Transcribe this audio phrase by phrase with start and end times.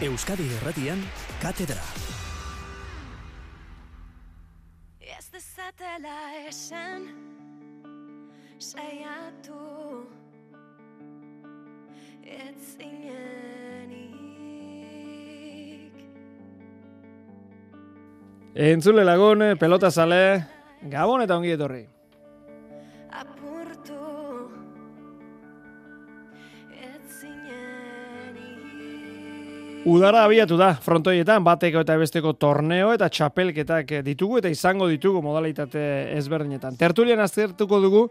[0.00, 0.96] Euskadi Erratian,
[1.42, 1.82] Katedra.
[5.04, 6.14] Ez dezatela
[6.48, 7.04] esan
[8.56, 10.08] Saiatu
[12.24, 14.00] Ez zinenik
[18.54, 20.46] Entzule lagun, pelota sale,
[20.80, 21.99] gabon eta ongi etorri.
[29.88, 35.80] Udara abiatu da, frontoietan, bateko eta besteko torneo eta txapelketak ditugu eta izango ditugu modalitate
[36.18, 36.76] ezberdinetan.
[36.76, 38.02] Tertulian aztertuko dugu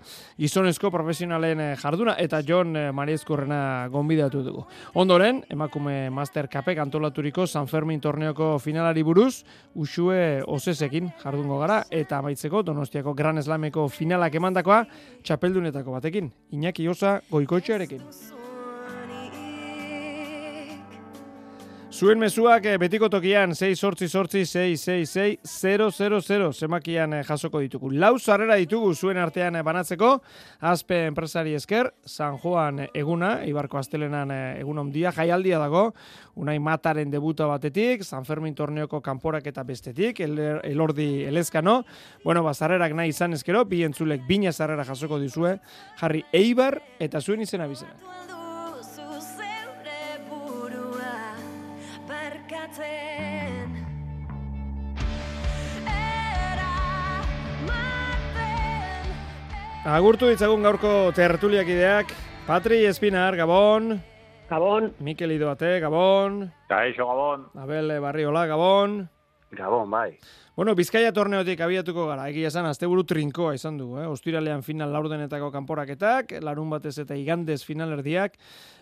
[0.41, 4.65] gizonezko profesionalen eh, jarduna eta Jon eh, Mariezkurrena gonbidatu dugu.
[4.97, 9.43] Ondoren, emakume Master Cupek antolaturiko San Fermin torneoko finalari buruz,
[9.75, 14.81] usue osesekin jardungo gara eta amaitzeko Donostiako Gran Slameko finalak emandakoa
[15.21, 16.33] txapeldunetako batekin.
[16.49, 18.38] Iñaki Osa goikoetxearekin.
[21.99, 27.25] Zuen mezuak eh, betiko tokian 6 sortzi sortzi 6 6 6 0 0 zemakian eh,
[27.27, 27.89] jasoko ditugu.
[27.91, 30.13] Lau zarrera ditugu zuen artean eh, banatzeko,
[30.63, 35.89] azpe enpresari esker, San Juan eguna, Ibarko Astelenan egun ondia, jaialdia dago,
[36.39, 40.39] unai mataren debuta batetik, San Fermin torneoko kanporak eta bestetik, el,
[40.71, 41.81] elordi elezkano,
[42.23, 45.57] bueno, ba, zarrerak nahi izan ezkero, bi entzulek bina zarrera jasoko dizue,
[45.99, 48.38] jarri Eibar eta zuen izena bizena.
[52.49, 53.77] Eramaten
[59.85, 62.09] Agurtu ditzagun gaurko tertuliak ideak,
[62.47, 64.01] Patri Espinar, Gabon,
[64.49, 67.45] Gabon, Mikel Idoate, Gabon, Kaixo Gabon.
[67.55, 69.09] Abel Barriola, Gabon.
[69.51, 70.17] Gabon, bai.
[70.59, 74.07] Bueno, Bizkaia torneotik abiatuko gara, egia esan, asteburu trinkoa izan du, eh?
[74.11, 78.35] Ostiralean final laurdenetako kanporaketak, larun batez eta igandez finalerdiak,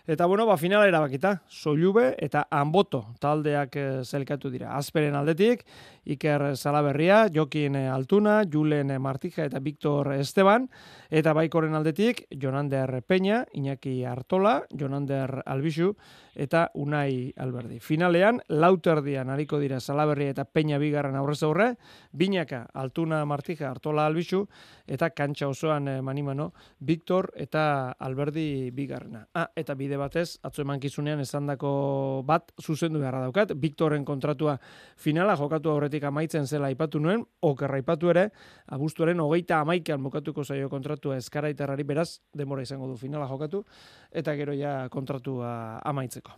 [0.08, 4.72] eta bueno, ba, finala erabakita, Soilube eta Anboto taldeak eh, zelkatu dira.
[4.78, 5.66] Azperen aldetik,
[6.08, 10.70] Iker Salaberria, Jokin eh, Altuna, Julen eh, Martija eta Victor Esteban,
[11.12, 15.94] eta baikoren aldetik, Jonander Peña, Iñaki Artola, Jonander Albixu,
[16.38, 17.80] eta Unai Alberdi.
[17.82, 21.74] Finalean, lauterdian hariko dira Salaberria eta Peña bigarren aurrez aurre,
[22.12, 24.46] Binaka, Altuna Martija, Artola Albixu,
[24.88, 29.26] eta kantxa osoan eh, manimano, Victor eta Alberdi bigarrena.
[29.34, 31.72] Ah, eta bide batez, atzo emankizunean esandako
[32.28, 34.58] bat zuzendu beharra daukat, Victoren kontratua
[34.98, 38.30] finala jokatu aurretik amaitzen zela aipatu nuen, okerra aipatu ere,
[38.68, 43.64] abuztuaren hogeita amaikan bukatuko zaio kontratua eskaraitarrari beraz, demora izango du finala jokatu,
[44.12, 46.38] eta gero ja kontratua amaitzeko.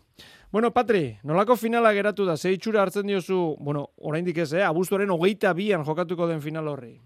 [0.52, 4.66] Bueno, Patri, nolako finala geratu da, ze itxura hartzen diozu, bueno, oraindik ez, eh?
[4.66, 6.98] abuztuaren hogeita bian jokatuko den final horri.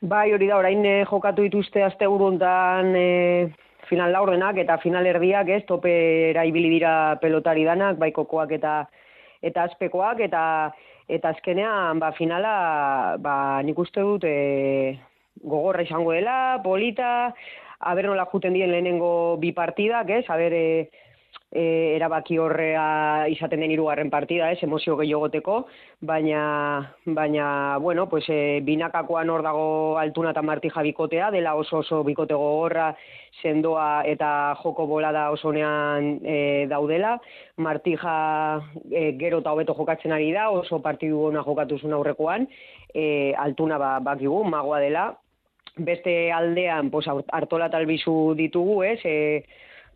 [0.00, 3.52] bai hori da, orain eh, jokatu dituzte azte uruntan eh,
[3.88, 8.82] final laurdenak eta final erdiak, ez, topera ibili dira pelotari danak, bai kokoak eta
[9.46, 10.42] eta azpekoak, eta
[11.08, 14.96] eta azkenean, ba, finala, ba, nik uste dut, e,
[15.38, 17.30] gogorra izango dela, polita,
[17.78, 20.88] aber nola juten dien lehenengo bi partidak, ez, aber, e,
[21.56, 25.56] e, erabaki horrea izaten den hirugarren partida, ez, emozio gehiagoteko,
[26.06, 26.42] baina,
[27.06, 29.66] baina, bueno, pues, e, binakakoan hor dago
[29.98, 32.90] altuna eta martija bikotea, dela oso oso bikote gogorra,
[33.42, 34.30] sendoa eta
[34.62, 37.16] joko bolada oso onean e, daudela,
[37.56, 38.16] martija
[38.90, 42.48] e, gero eta hobeto jokatzen ari da, oso partidu ona jokatu zuen aurrekoan,
[42.92, 45.12] e, altuna ba, bakigu, magoa dela,
[45.76, 49.16] beste aldean, pues, hartola eta albizu ditugu, ez, e,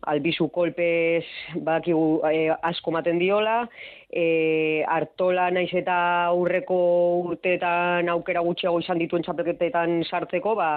[0.07, 1.23] albizu kolpez
[1.65, 3.67] bakigu e, asko maten diola,
[4.09, 5.97] e, hartola naiz eta
[6.31, 6.77] aurreko
[7.31, 10.71] urteetan aukera gutxiago izan dituen txapelketetan sartzeko, ba,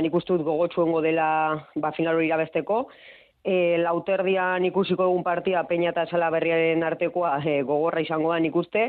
[0.00, 1.26] nik uste dut gogotsuengo dela
[1.76, 2.86] ba, final hori irabesteko,
[3.42, 8.84] E, lauterdian ikusiko dugun partia Peña eta Salaberriaren artekoa e, gogorra izango da nik uste,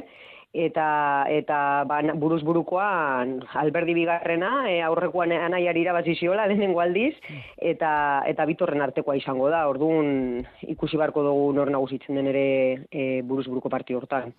[0.53, 1.57] eta eta
[1.89, 7.15] ba, buruz burukoan Alberdi bigarrena e, aurrekoan anaiari irabazi ziola lehenengo aldiz
[7.57, 9.65] eta eta Bitorren artekoa izango da.
[9.67, 12.47] Orduan ikusi barko dugu nor nagusitzen den ere
[12.91, 14.31] e, buruz buruko partio hortan.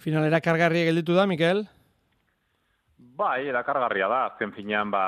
[0.00, 1.64] Finalera kargarria gelditu da, Mikel?
[3.20, 5.00] Bai, erakargarria da, azken finean, ba,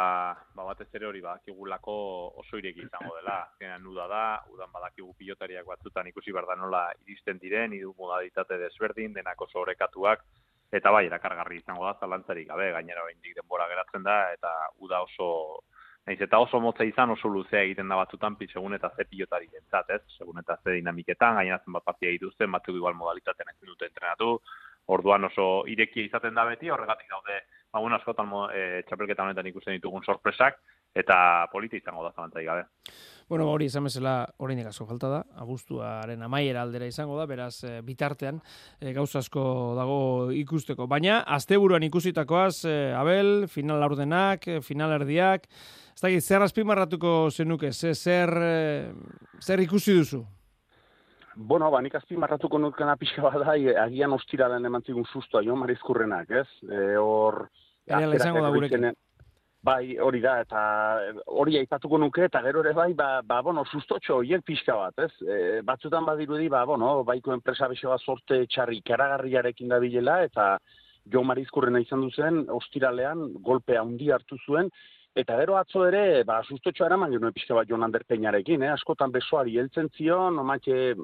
[0.52, 1.92] ba batez ere hori bakigulako
[2.42, 3.38] oso ireki izango dela.
[3.46, 8.58] Azkenean uda da, udan badakigu pilotariak batzutan ikusi behar da nola iristen diren, idu modalitate
[8.60, 10.26] desberdin, denak oso orekatuak,
[10.76, 14.52] eta bai, erakargarri izango da, zalantzarik gabe, gainera oraindik denbora geratzen da, eta
[14.84, 15.30] uda oso,
[16.04, 19.88] naiz eta oso motza izan oso luzea egiten da batzutan, segun eta ze pilotari dentzat,
[19.96, 20.02] ez?
[20.18, 24.36] Segun eta ze dinamiketan, gainera zenbat partia dituzten, batzuk igual modalitatean ezin dute entrenatu,
[24.92, 27.40] orduan oso irekia izaten da beti, horregatik daude
[27.72, 30.60] ba, bueno, askotan e, txapelketa honetan ikusten ditugun sorpresak,
[30.94, 32.66] eta polita izango da zalantzarik gabe.
[33.28, 34.14] Bueno, ba, hori esan bezala
[34.44, 35.20] oraindik asko falta da.
[35.40, 38.42] Abuztuaren amaiera aldera izango da, beraz eh, bitartean
[38.80, 39.44] eh, gauza asko
[39.78, 39.96] dago
[40.36, 40.86] ikusteko.
[40.90, 45.48] Baina asteburuan ikusitakoaz, eh, Abel, final laurdenak, eh, final erdiak,
[45.94, 48.36] ez dakit, zer azpimarratuko zenuke, ze, zer,
[49.40, 50.24] zer ikusi duzu?
[51.36, 55.56] Bueno, ba, nik azpimarratuko nukena pixka bat da, e, agian ostiralen eman zigun sustoa, jo,
[55.56, 56.48] marizkurrenak, ez?
[56.68, 57.46] E, hor...
[57.86, 58.92] Berehala izango da gurekin.
[59.62, 60.60] Bai, hori da, eta
[61.38, 65.12] hori aipatuko nuke, eta gero ere bai, ba, ba bueno, sustotxo horiek pixka bat, ez?
[65.22, 65.36] E,
[65.66, 70.56] batzutan badirudi, ba, bueno, baiko enpresa bexo bat sorte txarri karagarriarekin da bilela, eta
[71.12, 74.70] jo marizkurrena izan duzen, ostiralean, golpe handi hartu zuen,
[75.12, 78.70] Eta gero atzo ere, ba, sustotxoa eraman genuen pixka bat Jon Ander Peñarekin, eh?
[78.72, 80.94] askotan besoari heltzen zion, nomatxe,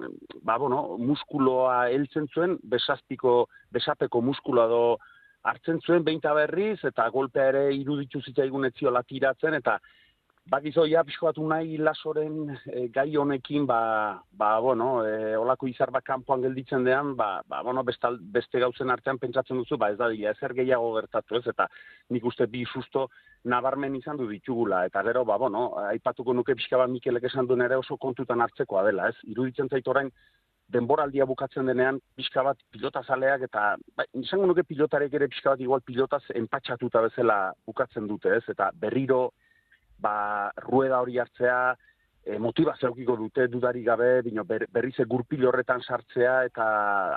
[0.49, 3.35] ba, bueno, muskuloa heltzen zuen, besazpiko,
[3.77, 4.83] besapeko muskuloa do
[5.45, 9.77] hartzen zuen behinta berriz, eta golpea ere iruditu zitzaigun etziola tiratzen, eta
[10.49, 15.93] bakizo ja pixko bat unai lasoren e, gai honekin, ba, ba bueno, e, olako izar
[15.93, 19.99] bat kanpoan gelditzen dean, ba, ba bueno, bestal, beste gauzen artean pentsatzen duzu, ba ez
[20.01, 21.69] da dira, ezer gehiago gertatu ez, eta
[22.15, 23.09] nik uste bi susto
[23.45, 27.63] nabarmen izan du ditugula, eta gero, ba, bueno, aipatuko nuke pixka bat Mikelek esan duen
[27.67, 29.17] ere oso kontutan hartzekoa dela, ez?
[29.29, 30.11] Iruditzen zait orain,
[30.69, 33.63] denboraldia bukatzen denean pixka bat pilotazaleak eta
[33.97, 38.45] ba, izango nuke pilotarek ere pixka bat igual pilotaz enpatxatuta bezala bukatzen dute, ez?
[38.53, 39.31] Eta berriro
[39.99, 41.77] ba, rueda hori hartzea,
[42.29, 46.67] e, motivazio eukiko dute dudari gabe, bino ber, berrize gurpil horretan sartzea eta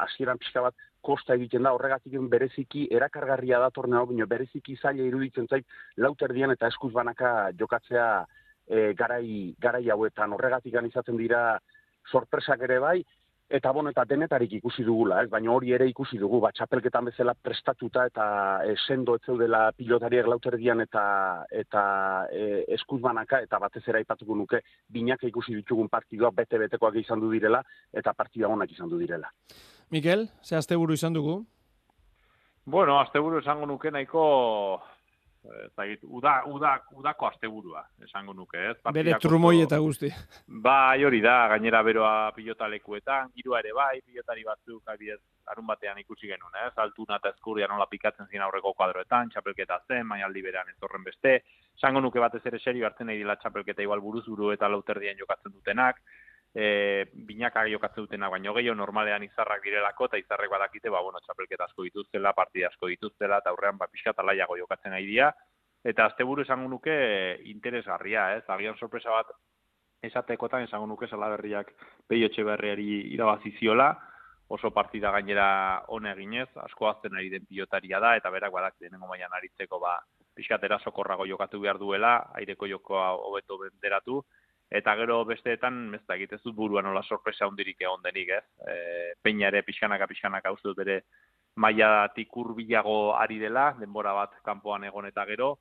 [0.06, 5.50] hasieran pixka bat kosta egiten da, horregatik bereziki erakargarria da torneo, bino bereziki zaila iruditzen
[5.50, 5.66] zait
[5.98, 8.08] lauterdian eta eskuz banaka jokatzea
[8.68, 11.60] e, garai, garai hauetan, horregatik izaten dira
[12.12, 13.02] sorpresak ere bai,
[13.52, 15.30] eta bon, eta denetarik ikusi dugula, ez?
[15.30, 18.26] baina hori ere ikusi dugu, ba, txapelketan bezala prestatuta eta
[18.66, 21.04] e, sendo ez zeudela pilotariak lauterdian eta
[21.62, 21.84] eta
[22.32, 27.32] e, eskuz banaka, eta batez ere aipatuko nuke, binaka ikusi ditugun partidoak bete-betekoak izan du
[27.32, 27.64] direla,
[27.94, 29.32] eta partida onak izan du direla.
[29.92, 31.42] Mikel, ze asteburu izan dugu?
[32.66, 34.24] Bueno, asteburu esango nuke nahiko
[35.46, 38.76] eh, ez dakit, uda, uda, udako asteburua, esango nuke, ez?
[38.78, 40.10] Bere Partidako trumoi oso- eta guzti.
[40.48, 46.28] Bai, hori da, gainera beroa pilotalekuetan, girua ere bai, pilotari batzuk adibidez larun batean ikusi
[46.28, 46.74] genuen, ez?
[46.78, 51.42] Altuna eta eskurria nola pikatzen ziren aurreko kuadroetan, txapelketa zen, maialdi berean ez horren beste.
[51.78, 55.52] Esango nuke batez ere serio hartzen nahi dela txapelketa igual buruz buru eta lauterdian jokatzen
[55.52, 56.02] dutenak,
[56.56, 61.70] e, binaka jokatzen dutenak, baino gehiago normalean izarrak direlako, eta izarrek badakite, ba, bueno, txapelketa
[61.70, 65.32] asko dituztela, partida asko dituztela, eta aurrean, ba, pixka talaiago jokatzen nahi dira,
[65.84, 66.94] eta asteburu esango nuke
[67.50, 68.44] interesgarria, ez?
[68.50, 69.32] Agian sorpresa bat
[70.06, 71.72] esatekotan esango nuke salaberriak
[72.10, 73.92] Peio Etxeberriari irabazi ziola,
[74.52, 79.08] oso partida gainera ona eginez, asko azten ari den pilotaria da, eta berak badak denengo
[79.08, 79.96] mailan aritzeko ba,
[80.36, 84.20] pixkatera sokorrago jokatu behar duela, aireko jokoa hobeto benderatu,
[84.72, 88.44] eta gero besteetan, ez da ez dut buruan nola sorpresa hundirik egon denik, ez?
[88.64, 88.76] E,
[89.22, 91.02] peina ere pixkanaka pixkanaka uste dut bere
[91.56, 95.58] mailatik hurbilago ari dela, denbora bat kanpoan egon eta gero,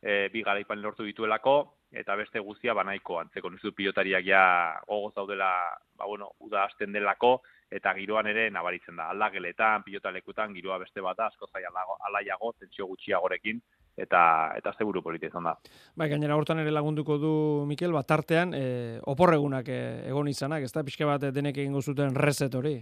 [0.00, 1.56] e, bi garaipan lortu dituelako,
[1.92, 4.44] eta beste guztia banaiko antzeko nizu pilotariak ja
[4.88, 5.52] gogoz daudela,
[5.94, 9.10] ba bueno, uda hasten delako, eta giroan ere nabaritzen da.
[9.12, 13.60] Aldageletan, pilotalekutan, giroa beste bat da, asko zai alago- alaiago, tentsio gutxiagorekin,
[13.96, 15.54] eta eta asteburu polita izan da.
[15.94, 17.34] Bai, gainera hortan ere lagunduko du
[17.68, 22.14] Mikel, bat tartean, e, oporregunak e, egon izanak, ez da, pixka bat denek egingo zuten
[22.14, 22.80] reset hori.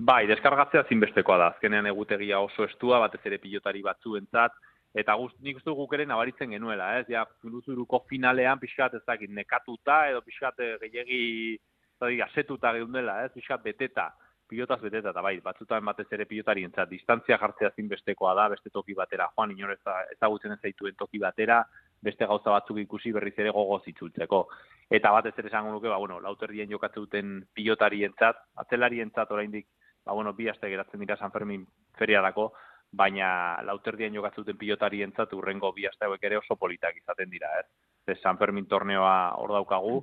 [0.00, 1.46] Bai, deskargatzea zinbestekoa da.
[1.52, 4.54] Azkenean egutegia oso estua, batez ere pilotari batzuentzat,
[4.96, 7.04] eta gust, nik uste guk ere nabaritzen genuela, ez?
[7.12, 11.20] Ja, luzuruko finalean pixkat ez dakit nekatuta, edo pixkat eh, gehiegi
[11.58, 13.30] ez dakit, asetuta geundela, ez?
[13.36, 14.08] Pixkat beteta,
[14.50, 19.28] pilotaz beteta, eta bai, batzutan batez ere pilotarientzat, distantzia jartzea zinbestekoa da, beste toki batera,
[19.36, 21.62] joan inor eza- ezagutzen ez zaituen toki batera,
[22.02, 24.46] beste gauza batzuk ikusi berriz ere gogoz itzultzeko.
[24.90, 29.68] Eta batez ere esango nuke, ba, bueno, lauterdien jokatzen duten pilotarientzat, atzelarientzat oraindik,
[30.04, 31.66] ba, bueno, bi aste geratzen dira San Fermin
[31.98, 32.50] feriarako,
[32.90, 37.66] baina lauterdien jokatzen duten pilotarientzat urrengo bi aste hauek ere oso politak izaten dira, ez?
[38.04, 40.00] Ze San Fermin torneoa hor daukagu,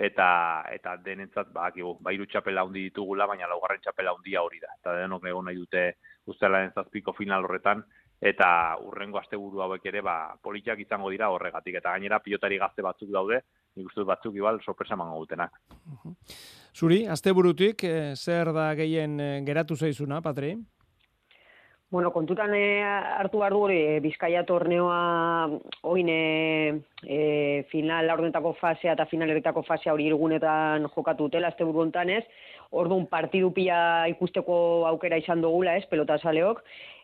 [0.00, 4.72] eta eta denentzat badakigu, ba hiru txapela handi ditugula, baina laugarren txapela handia hori da.
[4.80, 5.82] Eta denok egon nahi dute
[6.32, 7.84] ustelaren zazpiko final horretan,
[8.20, 13.12] eta urrengo asteburu hauek ere ba politak izango dira horregatik eta gainera pilotari gazte batzuk
[13.12, 13.40] daude,
[13.76, 15.60] nik uste batzuk igual sorpresa emango dutenak.
[16.76, 20.54] Zuri, asteburutik, e, zer da gehien e, geratu zaizuna, Patri?
[21.90, 25.48] Bueno, kontutan eh, hartu behar hori, eh, Bizkaia torneoa
[25.90, 31.90] oin eh, eh, final laurdenetako fasea eta finalerretako fasea hori irgunetan jokatu dutela, azte buru
[32.06, 32.22] ez.
[32.70, 36.62] Orduan partidu pila ikusteko aukera izan dugula, ez, pelotazaleok.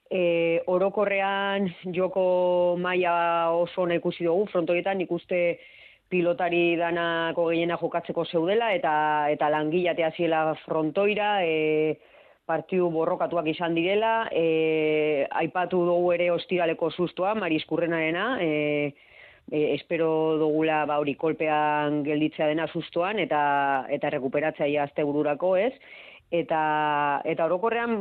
[0.09, 5.59] E, orokorrean joko maila oso ona ikusi dugu, frontoietan ikuste
[6.09, 11.99] pilotari danako gehiena jokatzeko zeudela eta eta langilatea ziela frontoira, e,
[12.47, 18.95] partiu borrokatuak izan direla, e, aipatu dugu ere ostiraleko sustoa, Mariskurrenarena, e,
[19.51, 25.73] e, espero dugula ba hori kolpean gelditzea dena sustoan eta eta rekuperatzea azte bururako, ez?
[26.31, 27.93] Eta eta orokorrean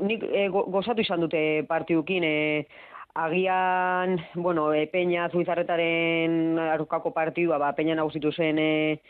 [0.00, 2.66] nik e, go- gozatu izan dute partidukin e,
[3.14, 9.00] agian, bueno, e, Peña Zuizarretaren arukako partidua, ba, Peña nagusitu zen e,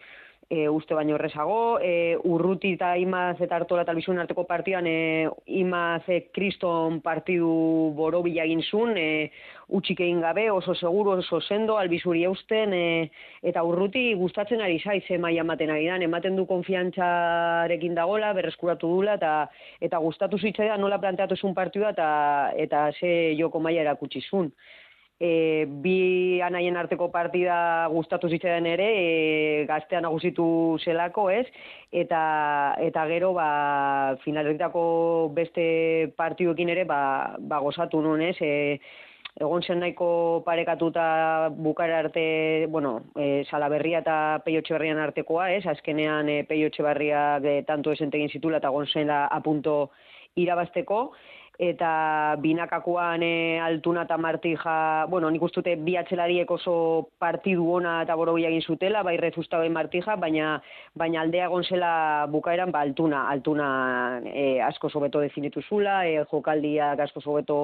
[0.51, 5.29] e, uste baino errezago, e, urruti eta imaz eta hartola eta albizuen arteko partidan e,
[5.63, 9.31] imaz e, kriston partidu borobila egin zuen, e,
[9.71, 13.07] utxik egin gabe, oso seguru, oso sendo, albizuri eusten, e,
[13.47, 18.91] eta urruti gustatzen ari zaiz e, maila ematen ari dan, ematen du konfiantzarekin dagola, berreskuratu
[18.91, 19.33] dula, eta
[19.81, 22.11] eta gustatu zitzaidan nola planteatu zuen partidua, eta,
[22.59, 24.51] eta ze joko maila erakutsi zuen
[25.21, 30.47] e, bi anaien arteko partida gustatu zitzaidan ere, e, gaztea nagusitu
[30.83, 31.45] zelako, ez?
[31.93, 32.23] Eta
[32.81, 34.83] eta gero ba finaletako
[35.37, 38.37] beste partiduekin ere ba, ba gozatu nuen, ez?
[38.41, 38.81] E,
[39.41, 45.67] egon zen nahiko parekatuta bukara arte, bueno, e, Salaberria eta Peio Etxeberrian artekoa, ez?
[45.69, 49.91] Azkenean e, Peio Etxeberriak e, tanto esentegin zitula eta egon zela a punto
[50.41, 51.11] irabazteko
[51.61, 57.99] eta binakakoan e, altuna eta martija, bueno, nik uste dute bi atzelariek oso partidu ona
[58.07, 60.55] eta borobila egin zutela, bai rezusta bai martija, baina,
[60.97, 61.93] baina aldea egon zela
[62.33, 63.69] bukaeran ba, altuna, altuna
[64.25, 67.61] e, asko sobeto definitu zula, e, jokaldiak asko sobeto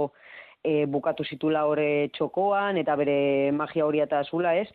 [0.62, 4.68] e, bukatu zitula hori txokoan, eta bere magia hori eta zula, ez?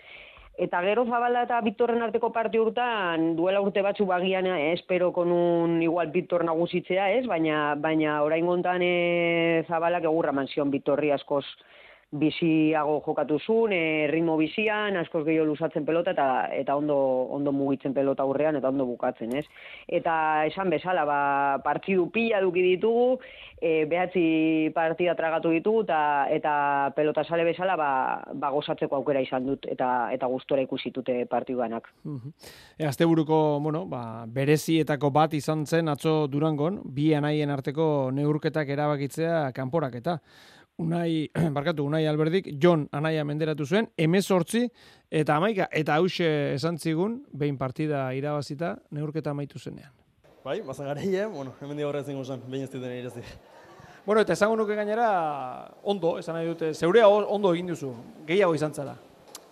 [0.60, 5.82] Eta gero Zabala eta Victorren arteko parti urtan, duela urte batzu bagian eh, espero konun
[5.82, 7.26] igual Victor nagusitzea, ez?
[7.26, 11.46] Baina, baina orain gontan e, Zabalak egurra manzion Victorri askoz
[12.12, 16.98] biziago jokatu zuen, e, ritmo bizian, askoz gehiago lusatzen pelota eta eta ondo
[17.32, 19.46] ondo mugitzen pelota aurrean eta ondo bukatzen, ez?
[19.88, 21.22] Eta esan bezala, ba,
[21.64, 23.22] partidu pila duki ditugu,
[23.62, 26.02] e, behatzi partida tragatu ditugu eta
[26.36, 26.54] eta
[26.98, 27.92] pelota sale bezala ba,
[28.34, 31.88] ba gozatzeko aukera izan dut eta eta gustora ikusi dute partiduanak.
[32.78, 39.52] E, asteburuko, bueno, ba, berezietako bat izan zen atzo Durangon, bi anaien arteko neurketak erabakitzea
[39.56, 40.20] kanporaketa.
[40.80, 44.66] Unai, barkatu, Unai Alberdik, Jon anaia menderatu zuen, emezortzi,
[45.12, 49.92] eta amaika, eta hause esan zigun, behin partida irabazita, neurketa amaitu zenean.
[50.44, 53.22] Bai, bazan gareie, bueno, hemen di horretzen guzan, behin ez duten irazi.
[54.06, 55.08] Bueno, eta esango nuke gainera,
[55.84, 57.92] ondo, esan nahi dute, zeurea ondo egin duzu,
[58.26, 58.96] gehiago izan zara.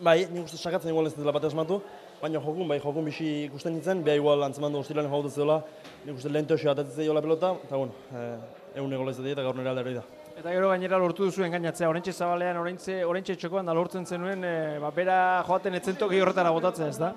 [0.01, 1.81] Bai, nik uste sakatzen igual ez dela bat esmatu,
[2.21, 5.59] baina jokun, bai, jokun bisi ikusten nintzen, beha igual antzeman du ostiralen jau zela,
[6.05, 8.39] nik uste lehen teoxo atatzen pelota, eta bueno, eh,
[8.75, 10.18] egun egola izatea eta gaur nire aldera da.
[10.39, 14.77] Eta gero gainera lortu duzu engainatzea, orentxe zabalean, orentxe, orentxe txokoan da lortzen zenuen, e,
[14.79, 17.09] ba, bera joaten etzen toki horretara botatzea, ez da?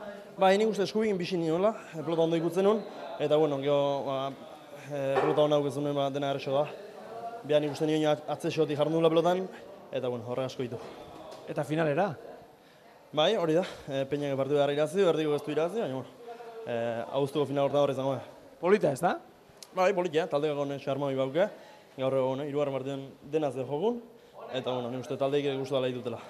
[0.42, 2.82] Bai, nik uste eskubikin bisi niola, eh, pelota ondo ikutzen nun,
[3.22, 4.18] eta bueno, gero, ba,
[4.88, 6.66] eh, pelota hona auketzen nuen, ba, dena erreso da.
[7.46, 9.46] Beha nik uste nioen atze xotik jarri nula pelotan,
[9.92, 10.82] eta bueno, horren asko ditu.
[11.46, 12.08] Eta finalera.
[13.14, 16.10] Bai, hori da, e, Peñak partidu behar irazi, erdiko ez du irazi, baina bueno,
[16.66, 16.74] e,
[17.20, 18.26] auztuko final horta hor izango da.
[18.58, 19.20] Polita, ez da?
[19.72, 21.46] Bai, politia, talde gone xarma hori bauke,
[21.96, 24.00] gaur egon, hirugarren partidan dena ze jogun,
[24.52, 26.20] eta bueno, nik uste taldeik ere gustu dela ditutela.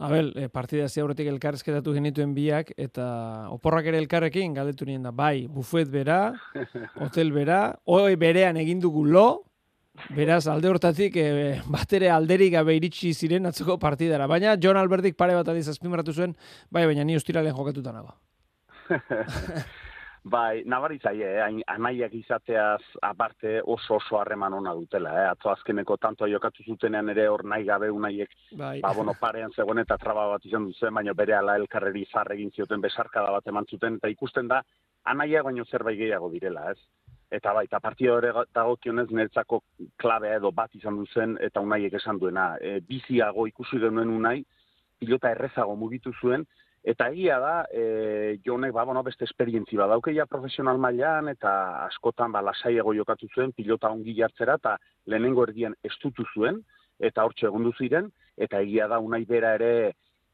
[0.00, 3.04] Abel, e, partida zi aurretik elkarrezketatu genituen biak, eta
[3.52, 6.32] oporrak ere elkarrekin galdetu nien da, bai, bufet bera,
[7.04, 9.26] hotel bera, hoi berean egin dugu lo,
[10.16, 11.28] beraz alde hortatik e,
[11.68, 14.26] batere alderik gabe iritsi ziren atzoko partidara.
[14.30, 16.32] Baina John Albertik pare bat adiz azpimarratu zuen,
[16.70, 18.16] bai, baina ni ustiralen jokatuta nago.
[20.22, 21.62] Bai, nabari zaie, eh?
[21.72, 25.14] anaiak izateaz aparte oso oso harreman ona dutela.
[25.16, 25.28] Eh?
[25.30, 28.80] Atzo azkeneko tanto jokatu zutenean ere hor nahi gabe unaiek, Bai.
[28.80, 32.50] ba, bueno, parean zegoen eta traba bat izan duzen, baina bere ala elkarreri zar egin
[32.50, 34.60] zioten besarkada bat eman zuten, eta ikusten da,
[35.04, 36.78] anaia baino zerbait gehiago direla, ez?
[37.30, 39.62] Eta bai, eta partida hori dagokionez niretzako
[39.96, 42.56] klabea edo bat izan duzen, eta unaiek esan duena.
[42.60, 44.42] E, biziago ikusi genuen unai,
[44.98, 46.44] pilota errezago mugitu zuen,
[46.82, 51.52] Eta egia da, e, jonek, ba, bueno, beste esperientzi bat daukeia profesional mailan eta
[51.84, 56.62] askotan ba, lasaiago jokatu zuen, pilota ongi jartzera, eta lehenengo erdian estutu zuen,
[56.98, 59.72] eta hortxe egondu ziren, eta egia da, unai bera ere,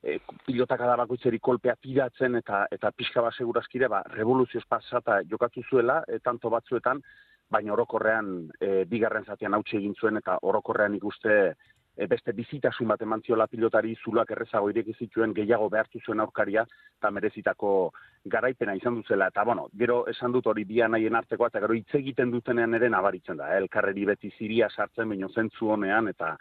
[0.06, 6.04] e, pilotak adabakoitzeri kolpea tiratzen, eta eta pixka bat segurazkire, ba, revoluzioz pasata jokatu zuela,
[6.06, 7.02] e, tanto batzuetan,
[7.50, 11.56] baina orokorrean e, bigarren zatean hautsi egin zuen, eta orokorrean ikuste
[12.04, 16.66] beste bizitasun bat eman ziola pilotari zuloak errezago ireki zituen gehiago behartu zuen aurkaria
[16.98, 17.70] eta merezitako
[18.24, 19.30] garaipena izan duzela.
[19.32, 22.90] Eta, bueno, gero esan dut hori bia nahien artekoa, eta gero hitz egiten dutenean ere
[22.92, 23.54] nabaritzen da.
[23.54, 23.62] Eh?
[23.64, 26.36] Elkarreri beti ziria sartzen, baino zentzu honean, eta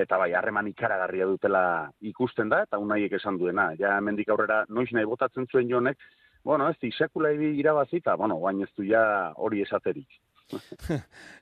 [0.00, 1.62] eta bai, harreman ikaragarria dutela
[2.00, 3.72] ikusten da, eta unaiek esan duena.
[3.78, 5.98] Ja, hemendik aurrera, noiz nahi botatzen zuen jonek,
[6.44, 9.02] bueno, ez di, sekula irabazi, eta, bueno, guain ez du ja
[9.36, 10.08] hori esaterik.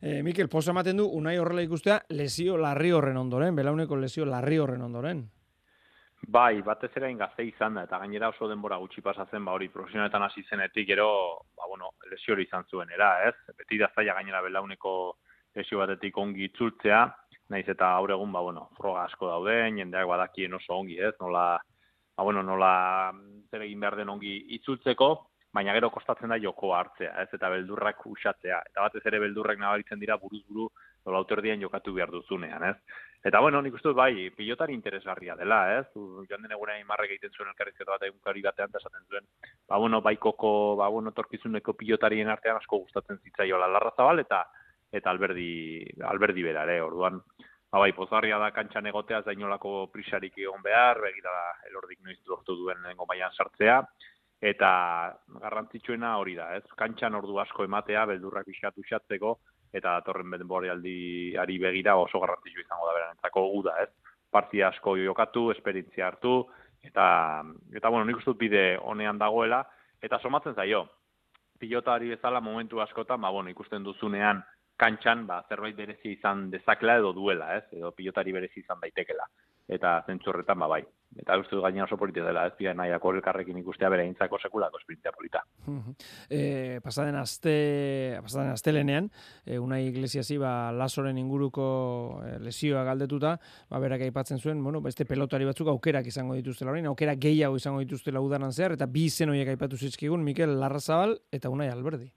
[0.03, 4.59] E, Mikel, posa ematen du, unai horrela ikustea, lesio larri horren ondoren, belauneko lesio larri
[4.59, 5.27] horren ondoren.
[6.27, 10.25] Bai, batez ere gazte izan da, eta gainera oso denbora gutxi pasatzen, ba hori profesionaletan
[10.27, 11.09] hasi zenetik, gero,
[11.57, 13.55] ba bueno, lesio hori izan zuen, era, ez?
[13.57, 14.93] Beti da zaila gainera belauneko
[15.57, 17.05] lesio batetik ongi itzultzea,
[17.55, 21.15] naiz eta gaur egun, ba bueno, froga asko dauden, jendeak badakien oso ongi, ez?
[21.21, 21.47] Nola,
[22.17, 22.73] ba bueno, nola
[23.51, 25.09] zer egin behar den ongi itzultzeko,
[25.53, 28.61] baina gero kostatzen da joko hartzea, ez eta beldurrak usatzea.
[28.71, 30.69] Eta batez ere beldurrak nabaritzen dira buruz buru
[31.07, 31.25] nola
[31.61, 32.77] jokatu behar duzunean, ez?
[33.25, 35.87] Eta bueno, nik uste bai, pilotari interesgarria dela, ez?
[35.95, 39.27] Joan den egunean imarrek egiten zuen elkarrizketa bat egunkari batean eta esaten zuen,
[39.67, 44.45] ba bueno, bai koko, ba bueno, torkizuneko pilotarien artean asko gustatzen zitzaioa larra zabal eta
[44.93, 47.19] eta alberdi, alberdi bera, ere, orduan,
[47.73, 52.57] ba bai, pozarria da kantxan egotea, zainolako prisarik egon behar, begira da, elordik noiz lortu
[52.57, 53.83] duen nengo baian sartzea,
[54.41, 54.71] eta
[55.43, 56.65] garrantzitsuena hori da, ez?
[56.79, 59.39] Kantxan ordu asko ematea, beldurrak pixkatu xatzeko,
[59.73, 60.99] eta datorren benbori aldi
[61.37, 63.91] ari begira oso garrantzitsu izango da beranentzako guda, ez?
[64.31, 66.45] Partia asko jokatu, esperientzia hartu,
[66.85, 67.09] eta,
[67.75, 69.65] eta bueno, nik ustut bide honean dagoela,
[70.03, 70.85] eta somatzen zaio,
[71.59, 74.45] pilotari bezala momentu askotan, ba, bueno, ikusten duzunean
[74.79, 77.65] kantxan, ba, zerbait berezi izan dezakela edo duela, ez?
[77.75, 79.27] Edo pilotari berezi izan daitekela
[79.69, 80.83] eta zentzu horretan ba bai.
[81.17, 84.79] Eta uste du gaina oso polita dela, ez pia nahiak elkarrekin ikustea bere intzako sekulako
[84.79, 85.43] esperientzia polita.
[86.29, 89.09] e, pasaden aste, pasaden astelenean,
[89.45, 93.39] e, unai iglesiasi ba lasoren inguruko e, lesioa galdetuta,
[93.71, 97.81] ba berak aipatzen zuen, bueno, beste pelotari batzuk aukerak izango dituztela orain, aukera gehiago izango
[97.81, 102.13] dituztela udaran zehar eta bi izen horiek aipatu zizkigun Mikel Larrazabal eta Unai Alberdi.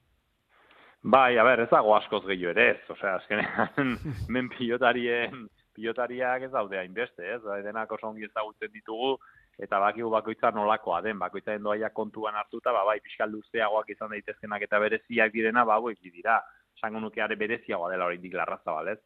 [1.02, 3.98] Bai, a ber, ez dago askoz gehiago ere, ez, osea, azkenean
[4.34, 7.42] men pilotarien pilotariak ez daude hainbeste, ez?
[7.44, 9.16] Bai, denak oso ongi ezagutzen ditugu
[9.62, 14.14] eta bakigu bakoitza nolakoa den, bakoitza den doaia kontuan hartuta, ba bai, pixkal luzteagoak izan
[14.16, 16.42] daitezkenak eta bereziak direna, ba hauek dira.
[16.82, 19.00] Sango nukeare bereziagoa dela oraindik larrazabal, ez?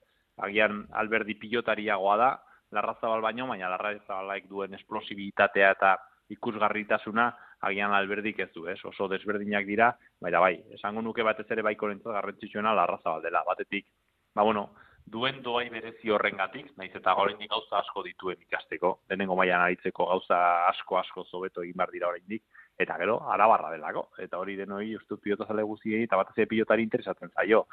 [0.46, 2.30] Agian alberdi pilotariagoa da,
[2.72, 5.96] larrazabal baino, baina larrazabalaik duen esplosibilitatea eta
[6.32, 7.30] ikusgarritasuna
[7.68, 8.80] agian alberdik ez du, ez?
[8.86, 13.88] Oso desberdinak dira, baina bai, esango nuke batez ere baiko nentzat garrantzitsuena larrazabal dela, batetik,
[14.36, 14.70] ba bueno,
[15.06, 20.40] duen doai berezi horrengatik, naiz eta oraindik gauza asko dituen ikasteko, denengo mailan aritzeko gauza
[20.70, 22.44] asko asko zobeto egin bar dira oraindik
[22.80, 26.84] eta gero arabarra delako eta hori denoi ustut pilota zale guztiei eta batez ere pilotari
[26.84, 27.66] interesatzen zaio.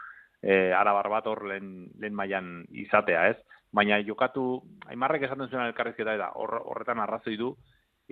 [0.43, 3.39] E, arabar bat hor lehen, lehen mailan izatea, ez?
[3.73, 7.55] Baina jokatu, aimarrek esaten zuen elkarrizketa eta horretan arrazoi du,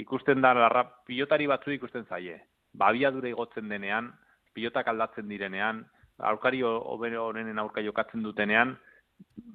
[0.00, 2.38] ikusten da larra pilotari batzu ikusten zaie.
[2.72, 4.12] Babiadura igotzen denean,
[4.54, 5.82] pilotak aldatzen direnean,
[6.18, 8.76] aurkari honenen aurka jokatzen dutenean,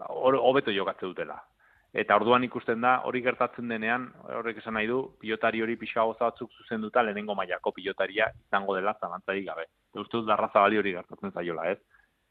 [0.10, 1.42] hobeto jokatze dutela.
[1.96, 6.52] Eta orduan ikusten da, hori gertatzen denean, horrek esan nahi du, pilotari hori pixka batzuk
[6.52, 9.64] zuzen duta lehenengo mailako pilotaria izango dela zalantzari gabe.
[9.94, 11.80] Uste dut darra zabali hori gertatzen zaiola, ez?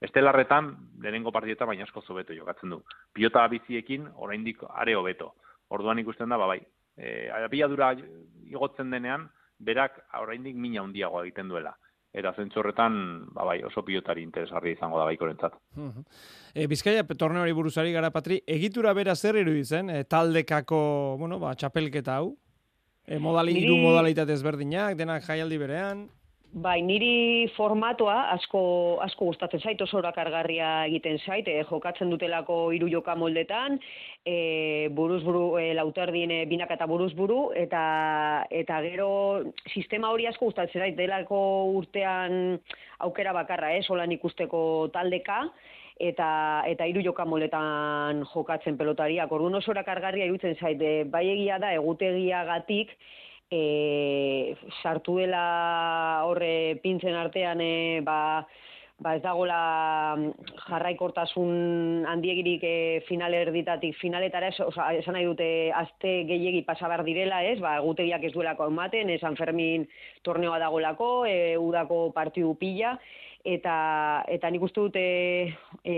[0.05, 0.69] Estelarretan,
[1.01, 2.83] lehenengo partieta baina asko zobeto jokatzen du.
[3.15, 5.33] Pilota biziekin, oraindik are hobeto.
[5.71, 6.61] Orduan ikusten da, babai.
[6.99, 7.95] E, abiadura
[8.45, 11.73] igotzen denean, berak oraindik mina handiagoa egiten duela
[12.15, 12.97] eta zentzorretan
[13.35, 15.59] ba bai, oso pilotari interesgarri izango da baikorentzat.
[16.55, 20.81] E, Bizkaia torneo hori buruzari gara patri, egitura bera zer iruditzen, e, taldekako,
[21.19, 22.37] bueno, ba, txapelketa hau?
[23.05, 23.81] E, modali, Niri...
[23.83, 26.07] modalitate ezberdinak, denak jaialdi berean?
[26.55, 28.61] Bai, niri formatoa asko
[29.03, 33.81] asko gustatzen zait, oso kargarria egiten zait, eh, jokatzen dutelako hiru joka moldetan,
[34.25, 40.29] eh, buruz buru eh, lauterdien eh, binak eta buruz buru eta eta gero sistema hori
[40.29, 41.41] asko gustatzen zait delako
[41.75, 42.61] urtean
[43.01, 45.49] aukera bakarra, eh, solan ikusteko taldeka
[45.99, 49.33] eta eta hiru joka moldetan jokatzen pelotariak.
[49.33, 52.95] Orduan oso kargarria irutzen zait, eh, bai egia da egutegiagatik
[53.55, 58.19] e, sartu dela horre pintzen artean e, ba,
[58.99, 62.77] ba ez dagola mm, jarraikortasun handiegirik e,
[63.09, 68.25] final erditatik finaletara, es, oza, esan nahi dute azte gehiegi pasabar direla, ez, ba, egutegiak
[68.27, 69.87] ez duelako ematen, e, San Fermin
[70.27, 72.97] torneoa dagolako, e, udako partidu pila,
[73.45, 75.05] eta eta nik uste dute
[75.85, 75.95] e,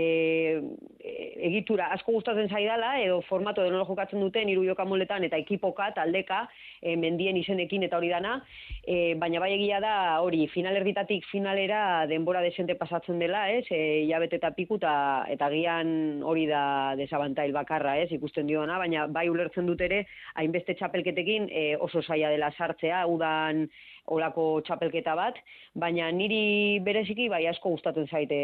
[1.47, 6.43] egitura asko gustatzen zaidala, edo formato denolo jokatzen duten, hiru jokamoletan, eta ekipoka, taldeka,
[6.81, 8.35] e, mendien izenekin eta hori dana,
[8.83, 14.41] e, baina bai egia da hori, finalerditatik finalera denbora desente pasatzen dela, ez, e, hilabete
[14.41, 14.93] eta piku, eta,
[15.31, 20.03] eta gian hori da desabantail bakarra, ez, ikusten diona, baina bai ulertzen dut ere,
[20.35, 23.67] hainbeste txapelketekin e, oso zaila dela sartzea, udan
[24.13, 25.37] olako txapelketa bat,
[25.75, 28.39] baina niri bereziki bai asko gustatzen zaite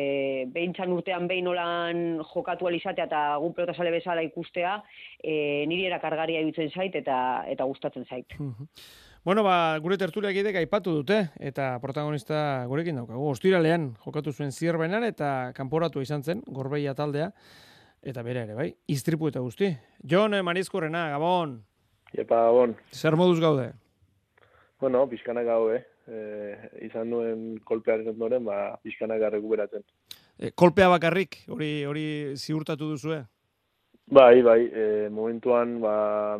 [0.53, 4.75] behintzan urtean behin olan jokatu alizatea eta gun pelota sale bezala ikustea,
[5.23, 8.37] e, niri erakargaria iruditzen zait eta eta gustatzen zait.
[9.23, 13.29] Bueno, ba, gure tertuliak idek aipatu dute, eta protagonista gurekin daukagu.
[13.31, 17.29] Ostiralean jokatu zuen zierbenan eta kanporatu izan zen, gorbeia taldea,
[18.03, 19.71] eta bere ere, bai, iztripu eta guzti.
[20.03, 21.61] Jon, eh, Marizkurrena, Gabon,
[22.13, 23.71] Epa, bon, zer moduz gaude?
[24.83, 25.81] Bueno, pixkanak gau, eh?
[26.03, 26.17] E,
[26.83, 29.85] izan nuen kolpearen ondoren, ba, pixkanak rekuperatzen.
[30.35, 32.03] E, kolpea bakarrik, hori hori
[32.35, 33.21] ziurtatu duzue?
[34.17, 35.93] Bai, bai, e, momentuan, ba,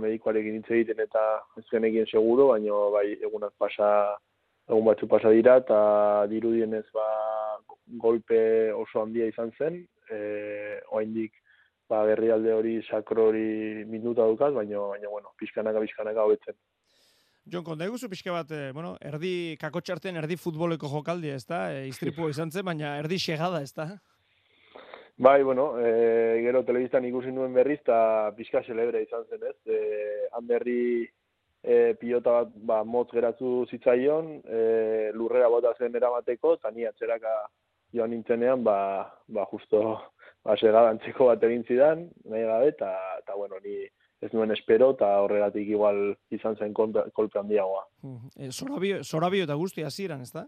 [0.04, 1.24] medikoarekin hitz egiten eta
[1.62, 3.88] ez genekien seguro, baina bai, egunak pasa,
[4.68, 5.80] egun batzu pasa dira, eta
[6.34, 7.08] dirudienez, ba,
[8.04, 8.42] golpe
[8.76, 9.80] oso handia izan zen,
[10.12, 10.20] e,
[10.92, 11.40] oaindik,
[11.88, 16.60] ba, berrialde hori, sakro hori minuta dukaz, baina, baina, bueno, pixkanaka, pixkanaka hobetzen.
[17.52, 21.66] Jon, konta eguzu pixka bat, eh, bueno, erdi kakotxarten erdi futboleko jokaldi, ez da?
[21.76, 23.90] E, iztripua izan zen, baina erdi xegada, ez da?
[25.18, 29.58] Bai, bueno, e, gero telebistan ikusi nuen berriz, eta pixka celebre izan zen, ez?
[29.68, 29.82] E,
[30.32, 34.62] han berri e, pilota bat ba, motz geratu zitzaion, e,
[35.14, 37.36] lurrera bota zen eramateko, eta ni atzeraka
[37.94, 38.78] joan nintzenean, ba,
[39.28, 39.84] ba justo
[40.46, 43.84] ba, segadantzeko bat egin zidan, nahi gabe, eta bueno, ni
[44.24, 47.86] ez nuen espero, eta horregatik igual izan zen kolpe, handiagoa.
[48.38, 50.46] E, zorabio, zorabio eta guzti hasieran, ez da?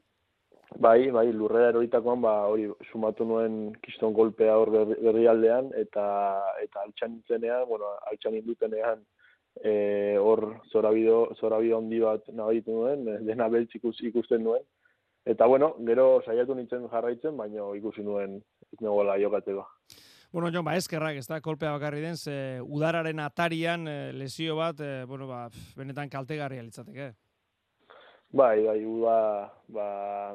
[0.82, 6.06] Bai, bai, lurrera eroritakoan, ba, hori, sumatu nuen kiston golpea hor berri, berrialdean, eta,
[6.64, 9.04] eta altxan nintzenean, bueno, altxan indutenean,
[9.62, 14.66] e, hor zorabio, zorabio handi bat nabaitu nuen, e, dena beltz ikus, ikusten nuen.
[15.26, 19.64] Eta, bueno, gero saiatu nintzen jarraitzen, baina ikusi nuen ez negoela jokatzeko.
[20.36, 24.82] Bueno, Jon, ba, eskerrak, ez da, kolpea bakarri den, ze udararen atarian eh, lesio bat,
[24.84, 25.46] eh, bueno, ba,
[25.80, 27.06] benetan kaltegarria litzateke.
[28.36, 29.14] Bai, bai, uda,
[29.78, 29.86] ba,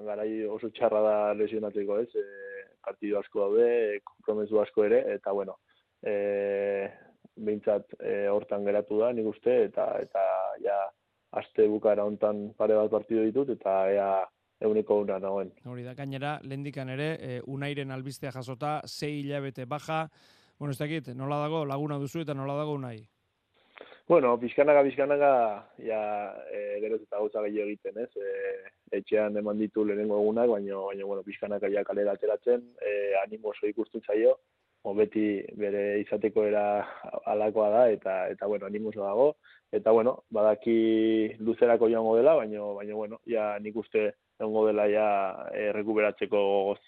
[0.06, 2.08] garai oso txarra da lesionatzeko, ez?
[2.16, 5.58] E, partidu asko daude, kompromesu asko ere, eta bueno,
[6.00, 6.16] e,
[7.36, 10.24] behintzat e, hortan geratu da, nik uste, eta eta
[10.64, 10.80] ja,
[11.42, 14.10] aste bukara hontan pare bat partidu ditut, eta ea
[14.60, 15.52] euneko una nagoen.
[15.64, 20.04] Hori da, gainera, lehendikan ere, e, unairen albistea jasota, sei hilabete baja,
[20.58, 22.98] bueno, ez dakit, nola dago laguna duzu eta nola dago unai?
[24.10, 25.32] Bueno, pixkanaka, pixkanaka,
[25.86, 26.00] ja,
[26.50, 28.10] e, geroz eta gauza gehiago egiten, ez?
[28.18, 33.54] E, etxean eman ditu lehenengo egunak, baina, baina bueno, pixkanaka ja kalera ateratzen, e, animo
[33.54, 34.34] oso ikusten zaio,
[34.82, 35.24] o beti
[35.60, 36.64] bere izateko era
[37.30, 39.28] alakoa da, eta, eta bueno, animo oso dago,
[39.70, 45.10] eta bueno, badaki luzerako joango dela, baina, baina bueno, ja nik uste egongo dela ja
[45.54, 46.80] e, rekuperatzeko gogoz.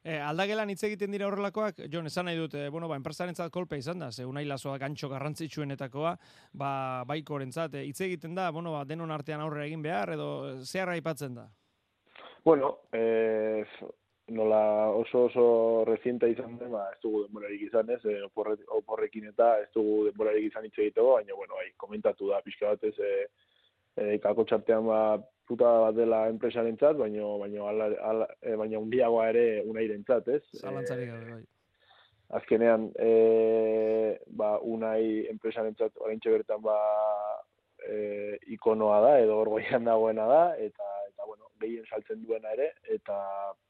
[0.00, 3.76] E, aldagelan hitz egiten dira horrelakoak, Jon, esan nahi dut, e, bueno, ba, enpresarentzat kolpe
[3.76, 6.14] izan da, ze unai lazoa gantxo garrantzitsuenetakoa,
[6.56, 6.72] ba,
[7.08, 10.30] baikorentzat, e, hitz egiten da, bueno, ba, denon artean aurrera egin behar, edo
[10.64, 11.46] zehar aipatzen da.
[12.44, 13.66] Bueno, eh,
[14.30, 19.28] nola oso oso reciente izan den, ba, ez dugu denborarik izan ez, e, oporre, oporrekin
[19.34, 23.12] eta ez dugu denborarik izan hitz egiteko, baina, bueno, bai, komentatu da pixka batez, e,
[23.96, 25.02] e, kako txartean ba,
[25.50, 30.42] puta bat dela enpresarentzat, baina baina ala, ala, e, baina undiagoa ere unairentzat, ez?
[30.60, 31.42] Zalantzari gabe, bai.
[32.38, 33.12] azkenean e,
[34.38, 36.76] ba, unai enpresarentzat oraintxe bertan ba,
[37.82, 42.70] e, ikonoa da edo hor goian dagoena da eta eta bueno, gehien saltzen duena ere
[42.98, 43.18] eta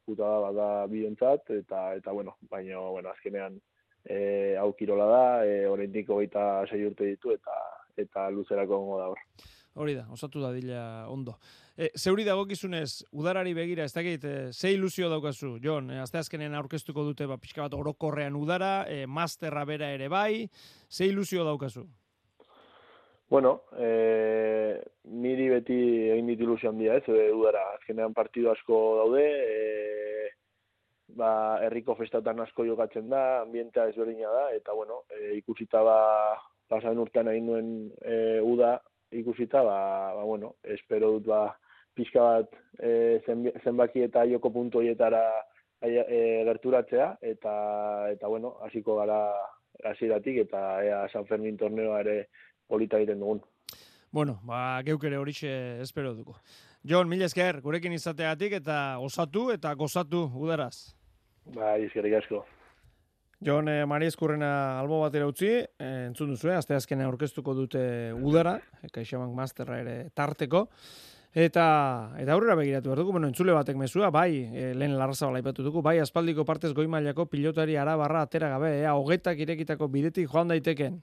[0.04, 3.56] puta da bada biontzat eta eta bueno, baina bueno, azkenean
[4.04, 4.20] e,
[4.60, 7.56] hau kirola da, e, oraindik 26 urte ditu eta
[8.04, 9.24] eta luzerako gongo da hor.
[9.74, 11.36] Hori da, osatu da dila ondo.
[11.76, 17.04] E, zeuri dagokizunez, udarari begira, ez dakit, e, ze ilusio daukazu, Jon, e, azkenean aurkeztuko
[17.06, 20.48] dute ba, pixka bat orokorrean udara, e, masterra bera ere bai,
[20.90, 21.86] ze ilusio daukazu?
[23.30, 25.78] Bueno, e, niri beti
[26.16, 30.30] egin dit ilusio handia, ez, e, udara, azkenean partidu asko daude, e,
[31.14, 36.00] ba, herriko festatan asko jokatzen da, ambientea ezberdina da, eta bueno, e, ikusita ba,
[36.70, 37.70] pasaden urtean egin nuen
[38.02, 38.80] e, uda,
[39.12, 41.44] ikusita, ba, ba, bueno, espero dut ba,
[41.94, 43.20] pixka bat e,
[43.64, 45.22] zenbaki eta joko puntu horietara
[45.82, 47.54] e, gerturatzea, eta,
[48.12, 49.20] eta bueno, hasiko gara
[49.84, 52.16] hasieratik eta ea San Fermin torneoa ere
[52.68, 53.42] polita egiten dugun.
[54.10, 55.50] Bueno, ba, geuk ere horixe
[55.82, 56.34] espero dugu.
[56.86, 60.94] Jon, mila esker, gurekin izateagatik eta osatu eta gozatu udaraz.
[61.54, 62.44] Bai, eskerrik asko.
[63.40, 67.80] Jon eh, Mari Eskurrena albo batera utzi, eh, entzun duzu, eh, aste azkenean aurkeztuko dute
[68.12, 70.66] udara, eh, CaixaBank Masterra ere tarteko,
[71.32, 71.64] eta
[72.20, 75.80] eta aurrera begiratu behar dugu, bueno, entzule batek mezua, bai, eh, lehen larrazabala aipatu dugu,
[75.80, 81.00] bai, aspaldiko partez goi mailako pilotari arabarra atera gabe, ea, hogetak irekitako bidetik joan daiteken.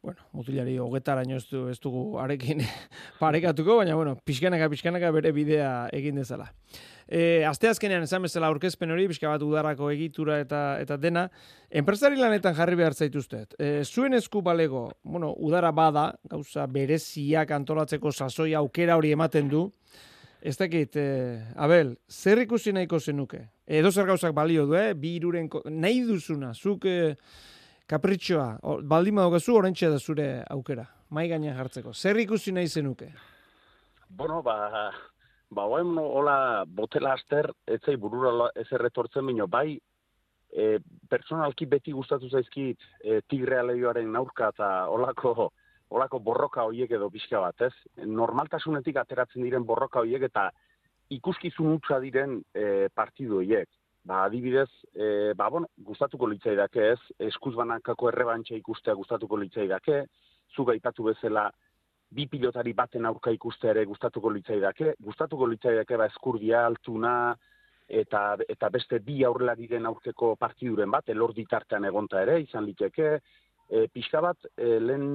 [0.00, 2.62] Bueno, mutilari hogetaraino ez, du, ez dugu arekin
[3.20, 6.48] parekatuko, baina, bueno, pixkanaka, pixkanaka bere bidea egin dezala.
[7.08, 11.28] E, aste azkenean esan bezala aurkezpen hori, pixka bat udarako egitura eta eta dena,
[11.70, 13.56] enpresari lanetan jarri behar zaituztet.
[13.58, 19.70] E, zuen esku balego, bueno, udara bada, gauza bereziak antolatzeko sasoi aukera hori ematen du,
[20.40, 23.40] Ez dakit, eh, Abel, zer ikusi nahiko zenuke?
[23.66, 24.94] Edo zer gauzak balio du, eh?
[24.94, 27.16] Bi iruren, nahi duzuna, zuk eh,
[27.90, 31.92] kapritxoa, baldin badokazu, orentxe da zure aukera, mai gainean jartzeko.
[31.92, 33.10] Zer ikusi nahi zenuke?
[34.08, 34.92] Bueno, ba,
[35.50, 39.78] ba, oain hola botela aster, etzai burura ez erretortzen bino, bai,
[40.52, 40.78] e,
[41.10, 45.50] personalki beti gustatu zaizkit e, tigre aleioaren aurka eta olako,
[45.90, 47.72] olako borroka hoiek edo pixka bat, ez?
[48.04, 50.48] Normaltasunetik ateratzen diren borroka hoiek eta
[51.10, 53.68] ikuskizun hutsa diren e, partidu hoiek.
[54.08, 60.04] Ba, adibidez, e, ba, bueno, gustatuko litzaidake ez, eskuz banakako errebantxa ikustea gustatuko litzaidake,
[60.54, 61.48] zuk aipatu bezala
[62.10, 67.12] bi pilotari baten aurka ikustea ere gustatuko litzaidake, gustatuko litzaidake ba eskurdia, altuna
[67.88, 73.12] eta eta beste bi aurrelariren aurkeko partiduren bat elordi tartean egonta ere izan liteke
[73.68, 75.06] e, pixka bat e, lehen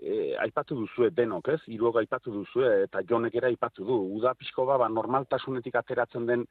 [0.00, 1.60] e, aipatu duzue denok, ez?
[1.68, 4.00] Hiruok aipatu duzue eta Jonek ere aipatu du.
[4.18, 6.44] Uda pixko ba, ba normaltasunetik ateratzen den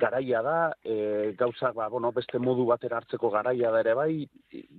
[0.00, 4.12] garaia da, e, gauza ba, bueno, beste modu batera hartzeko garaia da ere bai,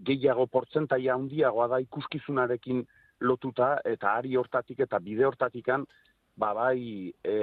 [0.08, 2.86] gehiago portzentaia handiagoa da ikuskizunarekin
[3.22, 5.86] lotuta eta ari hortatik eta bide hortatikan
[6.36, 7.36] ba bai e,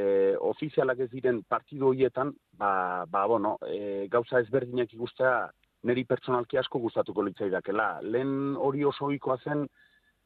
[0.51, 5.49] ofizialak ez diren partidu horietan ba, ba bueno, e, gauza ezberdinak ikustea
[5.89, 8.01] niri pertsonalki asko gustatuko litzaidakela.
[8.03, 9.67] Lehen hori oso ohikoa zen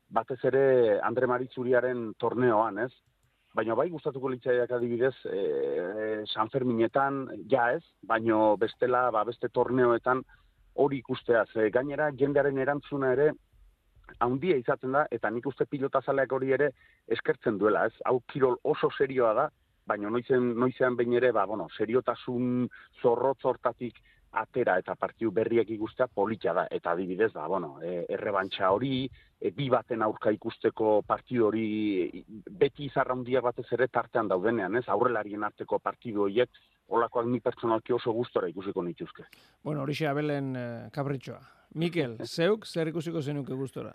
[0.09, 2.93] batez ere Andre Maritzuriaren torneoan, ez?
[3.53, 10.23] Baina bai gustatuko litzaidak adibidez e, San Ferminetan, ja ez, baino bestela, ba, beste torneoetan
[10.81, 11.45] hori ikustea.
[11.53, 13.33] Ze gainera jendearen erantzuna ere
[14.21, 16.71] haundia izaten da, eta nik uste pilotazaleak hori ere
[17.09, 17.95] eskertzen duela, ez?
[18.05, 19.49] Hau kirol oso serioa da,
[19.87, 22.69] baina noizen, noizean behin ere, ba, bueno, seriotasun
[23.03, 23.99] zorrotz hortatik
[24.33, 26.67] atera eta partiu berriak ikustea polita da.
[26.71, 29.05] Eta adibidez, ba, bueno, e, errebantxa hori,
[29.41, 34.87] e, bi baten aurka ikusteko partidu hori, beti izarra handia batez ere tartean daudenean, ez?
[34.89, 39.25] Aurrelarien arteko partidu horiek, olakoak ni pertsonalki oso gustora ikusiko nituzke.
[39.65, 41.41] Bueno, horixe Abelen eh, kapritxoa.
[41.75, 43.95] Mikel, zeuk, zer ikusiko zenuke gustora?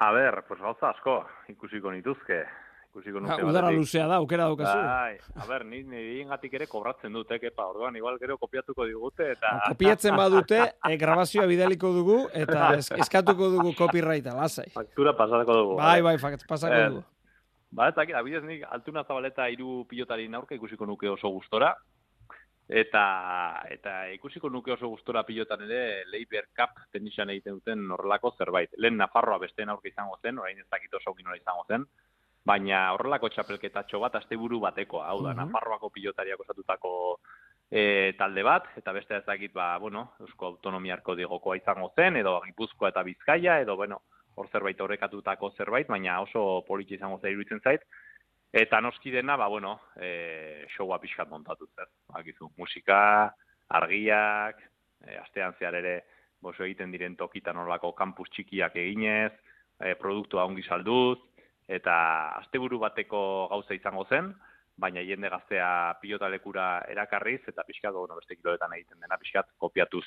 [0.00, 2.42] A ber, pues gauza asko ikusiko nituzke.
[2.90, 3.78] Ikusiko Ha, nuke udara batetik.
[3.78, 4.78] luzea da, aukera daukazu.
[4.82, 9.52] Bai, a ber, ni nirengatik ere kobratzen dute, kepa, orduan igual gero kopiatuko digute eta
[9.68, 14.70] Kopiatzen badute, eh, grabazioa bidaliko dugu eta es, eskatuko dugu copyrighta, lasai.
[14.74, 15.76] faktura pasako dugu.
[15.78, 17.04] Bai, bai, fak- pasako Eh, dugu.
[17.70, 21.74] Ba, ez dakit, abidez nik altuna zabaleta hiru pilotari aurka ikusiko nuke oso gustora.
[22.70, 28.70] Eta, eta ikusiko nuke oso gustora pilotan ere Leiber Cup tenisan egiten duten horrelako zerbait.
[28.78, 31.86] Lehen Nafarroa besteen aurka izango zen, orain ez dakit oso nola izango zen,
[32.46, 35.38] baina horrelako txapelketatxo bat asteburu batekoa, hau da, Mhm.
[35.38, 37.18] Nafarroako pilotariak osatutako
[37.70, 42.40] e, talde bat, eta beste ez dakit, ba, bueno, Eusko Autonomiarko digokoa izango zen, edo
[42.40, 44.02] Gipuzkoa eta Bizkaia, edo, bueno,
[44.40, 47.84] hor zerbait horrekatutako zerbait, baina oso politxe izango zen iruditzen zait.
[48.50, 51.86] Eta noski dena, ba, bueno, e, showa pixkat montatu zer.
[52.10, 53.30] Bakizu, musika,
[53.78, 54.58] argiak,
[55.06, 55.94] e, astean zehar ere,
[56.42, 59.32] boso egiten diren tokitan horlako kampus txikiak eginez,
[59.78, 61.20] e, produktua ongi salduz,
[61.70, 61.94] eta
[62.40, 63.22] asteburu bateko
[63.52, 64.32] gauza izango zen,
[64.80, 65.70] baina jende gaztea
[66.02, 70.06] pilotalekura erakarriz, eta pixkat, bueno, beste kiloetan egiten dena pixkat kopiatuz.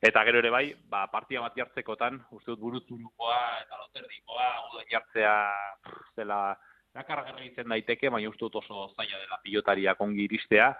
[0.00, 5.34] Eta gero ere bai, ba, partia bat jartzekotan, uste dut buruturukoa eta loterdikoa, uda jartzea
[6.16, 6.38] zela
[6.94, 10.70] erakargarri izan daiteke, baina uste dut oso zaila dela pilotariak ongi iristea,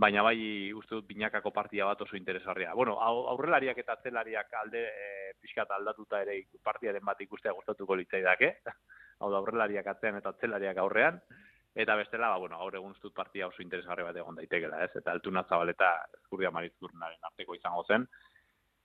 [0.00, 2.72] baina bai uste dut binakako partia bat oso interesgarria.
[2.78, 8.54] Bueno, au- aurrelariak eta atzelariak alde e, pixkat aldatuta ere partiaren bat ikustea gustatuko litzaidake.
[9.20, 11.20] Hau da aurrelariak atzean eta atzelariak aurrean.
[11.74, 14.90] Eta bestela, ba, bueno, gaur egun uste dut partia oso interesgarri bat egon daitekela, ez?
[14.96, 15.90] Eta altuna zabaleta
[16.22, 18.06] eskurdia maritzurnaren arteko izango zen.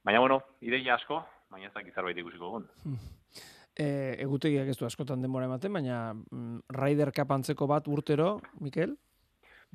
[0.06, 2.68] Baina, bueno, ideia asko, baina ez dakit zerbait ikusiko egun.
[3.76, 3.88] E,
[4.24, 8.94] egutegiak ez du askotan denbora ematen, baina mm, Ryder Cup antzeko bat urtero, Mikel?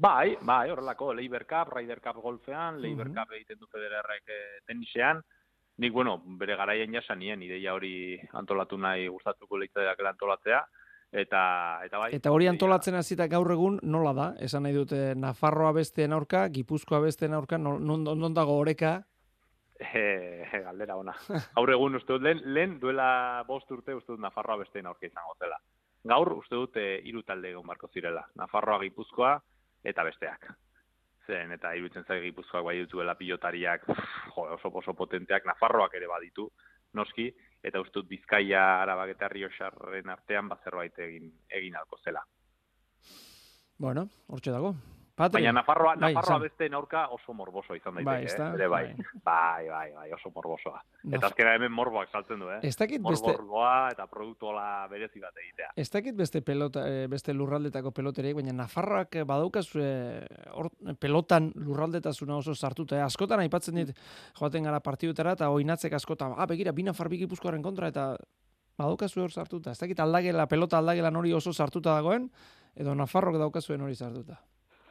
[0.00, 3.14] Bai, bai, horrelako, Leiber Cup, Ryder Cup golfean, Leiber Mhm.
[3.18, 5.20] Cup egiten du Federerrek eh, tenisean,
[5.82, 10.62] nik, bueno, bere garaian jasanien, ideia hori antolatu nahi gustatuko leitzaidak antolatzea,
[11.12, 11.42] eta,
[11.84, 12.14] eta bai.
[12.14, 14.32] Eta hori antolatzen hasita gaur egun nola da?
[14.38, 19.02] Esan nahi dute Nafarroa besteen aurka, Gipuzkoa besteen aurka, non, non dago oreka?
[19.80, 21.14] E, galdera ona.
[21.56, 25.36] Gaur egun uste dut, lehen, lehen duela bost urte uste dut Nafarroa besteen aurke izango
[25.40, 25.56] zela.
[26.12, 28.26] Gaur uste dut e, hiru talde egon barko zirela.
[28.36, 29.38] Nafarroa Gipuzkoa
[29.84, 30.50] eta besteak.
[31.26, 36.50] Zen, eta iruditzen zait Gipuzkoak bai dituela pilotariak jo, oso oso potenteak, Nafarroak ere baditu,
[36.96, 37.30] noski,
[37.62, 42.24] eta uste dut Bizkaia, Arabak eta Rioxarren artean bazerbait egin, egin alko zela.
[43.78, 44.74] Bueno, hortxe dago.
[45.20, 45.40] Patri.
[45.42, 46.42] Baina Nafarroa, Bai, Nafarroa esan.
[46.48, 48.46] beste aurka oso morboso izan daiteke, Bai, ezta?
[48.54, 48.66] eh?
[48.68, 48.68] bai.
[48.68, 49.06] Bai.
[49.24, 50.80] Bai, bai, bai, oso morbosoa.
[51.04, 52.58] Naf- Eta azkena hemen morboak saltzen du, eh?
[52.62, 55.70] Ez dakit beste, Morborgoa eta produktola berezi bat egitea.
[55.76, 61.52] ez dakit beste pelota, eh, beste lurraldetako peloteriek, baina Nafarroak eh, badaukaz eh, hor pelotan
[61.54, 62.96] lurraldetasuna oso sartuta.
[62.96, 63.02] Eh?
[63.02, 63.94] Askotan aipatzen dit
[64.38, 68.16] joaten gara partidutara eta oinatzek askotan, ah, begira, bina farbik ipuzkoaren kontra eta
[68.78, 69.72] badaukazu hor sartuta.
[69.72, 72.30] Ez dakit aldagela, pelota aldagelan hori oso sartuta dagoen,
[72.74, 74.38] edo Nafarrok daukazuen hori sartuta.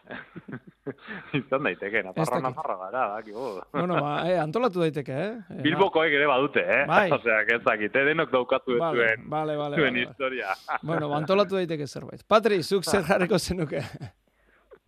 [1.40, 2.46] izan daiteke, Nafarroa, dakit.
[2.48, 3.48] Nafarroa gara, dakigu.
[3.74, 5.34] bueno, ba, eh, antolatu daiteke, eh?
[5.60, 6.84] Eh, Bilbokoek ere badute, eh?
[6.90, 7.08] Bai.
[7.18, 8.06] Osea, ez dakit, eh?
[8.12, 10.08] denok daukatu ez Vale, zuen, vale, vale, zuen vale.
[10.08, 10.56] historia.
[10.82, 12.24] Bueno, ba, antolatu daiteke zerbait.
[12.28, 13.84] Patri, zuk zer jarriko zenuke?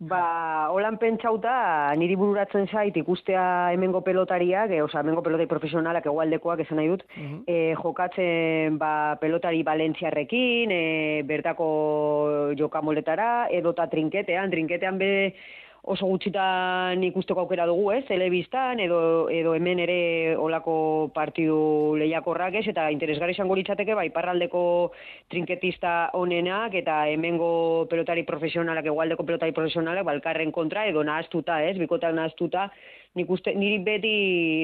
[0.02, 6.64] Ba, holan pentsauta, niri bururatzen zait ikustea hemengo pelotariak, e, osea, hemengo pelotari profesionalak egualdekoak
[6.64, 7.36] esan nahi dut, Mhm.
[7.46, 11.68] e, jokatzen ba, pelotari Valentziarrekin, e, bertako
[12.58, 15.34] jokamoletara, edota trinketean, trinketean be
[15.82, 22.64] oso gutxitan ikusteko aukera dugu, ez, telebistan, edo, edo hemen ere olako partidu lehiakorrak ez,
[22.70, 24.62] eta interesgarri izango litzateke, bai, iparraldeko
[25.32, 32.14] trinketista onenak, eta hemengo pelotari profesionalak, egualdeko pelotari profesionalak, balkarren kontra, edo nahaztuta, ez, bikotak
[32.14, 32.68] nahaztuta,
[33.18, 34.14] nik uste, niri beti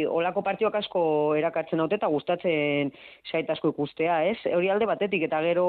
[0.07, 1.03] olako partioak asko
[1.37, 2.95] erakartzen haute eta gustatzen
[3.27, 4.39] zait asko ikustea, ez?
[4.55, 5.69] Hori alde batetik, eta gero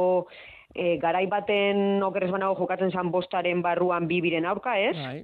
[0.76, 4.96] e, garai baten okerrez banago jokatzen zan bostaren barruan bibiren aurka, ez?
[4.98, 5.24] Bai.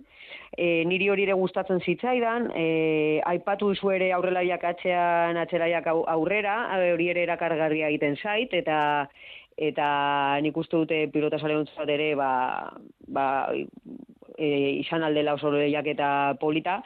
[0.58, 6.58] E, niri hori ere gustatzen zitzaidan, e, aipatu duzu ere aurrelaiak atzean atzelaiak au- aurrera,
[6.80, 9.08] e, hori ere erakargarria egiten zait, eta
[9.56, 9.88] eta
[10.44, 12.74] nik uste dute pilota sale hontzat ere ba,
[13.08, 13.28] ba,
[14.36, 14.48] e,
[14.82, 16.10] izan aldela oso lehiak eta
[16.42, 16.82] polita,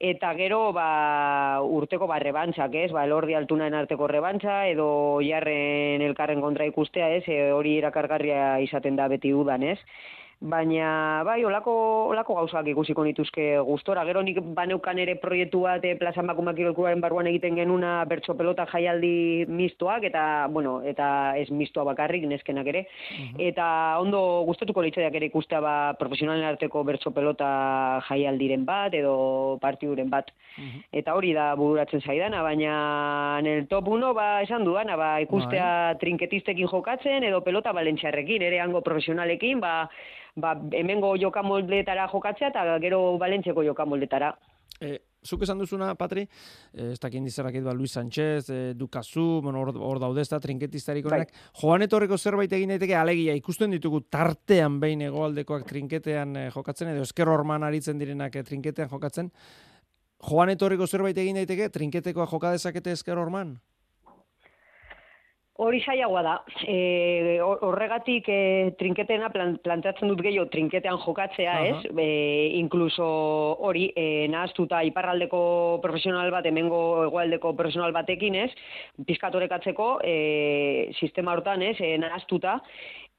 [0.00, 2.88] Eta gero, ba, urteko ba, rebantxak, ez?
[2.96, 4.86] Ba, elordi altunaen arteko rebantxa, edo
[5.20, 7.26] jarren elkarren kontra ikustea, ez?
[7.28, 9.76] E, hori erakargarria izaten da beti udan, ez?
[10.40, 11.72] Baina, bai, olako,
[12.08, 14.06] olako gauzak ikusiko nituzke gustora.
[14.08, 18.64] Gero nik baneukan ere proiektu bat e, plaza emakumeak kirolkuaren barruan egiten genuna bertso pelota
[18.70, 22.86] jaialdi mistoak, eta, bueno, eta ez mistoa bakarrik, neskenak ere.
[23.36, 23.66] Eta
[24.00, 27.50] ondo gustatuko litzaiak ere ikustea ba, profesionalen arteko bertso pelota
[28.08, 30.32] jaialdiren bat, edo partiduren bat.
[30.88, 36.00] Eta hori da bururatzen zaidana, baina en el top 1 ba, esan duana, ba, ikustea
[36.00, 39.74] trinketistekin jokatzen, edo pelota balentxarrekin, ere hango profesionalekin, ba,
[40.36, 44.34] ba, hemengo jokamoldetara jokatzea, eta gero balentxeko jokamoldetara.
[44.80, 46.22] E, zuk esan duzuna, Patri,
[46.72, 50.40] e, ez dakit dizerakit ba, Luis Sánchez, e, Dukazu, bueno, hor, hor daude ez da,
[50.40, 51.18] trinketistarik Bai.
[51.18, 51.34] onenak.
[51.60, 57.04] Joan etorreko zerbait egin daiteke, alegia, ikusten ditugu tartean behin egoaldekoak trinketean e, jokatzen, edo
[57.04, 59.28] esker horman aritzen direnak e, trinketean jokatzen.
[60.30, 63.58] Joan etorriko zerbait egin daiteke, trinketekoa joka dezakete esker horman?
[65.60, 66.34] Hori saiagoa da.
[66.64, 68.36] E, hor- horregatik e,
[68.80, 71.66] trinketena plan, planteatzen dut gehiago trinketean jokatzea, Aha.
[71.66, 71.90] ez?
[72.00, 72.06] E,
[72.56, 73.04] inkluso
[73.68, 75.42] hori e, nahaztuta iparraldeko
[75.84, 78.48] profesional bat, hemengo hegoaldeko profesional batekin, ez?
[79.04, 80.16] Piskatorekatzeko e,
[80.96, 81.76] sistema hortan, ez?
[81.84, 82.56] E, nahaztuta.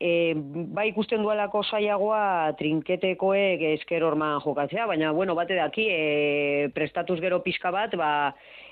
[0.01, 7.19] E, bai ikusten dualako saiagoa trinketekoek esker horman jokatzea, baina, bueno, bate daki, e, prestatuz
[7.21, 8.09] gero pixka bat, ba,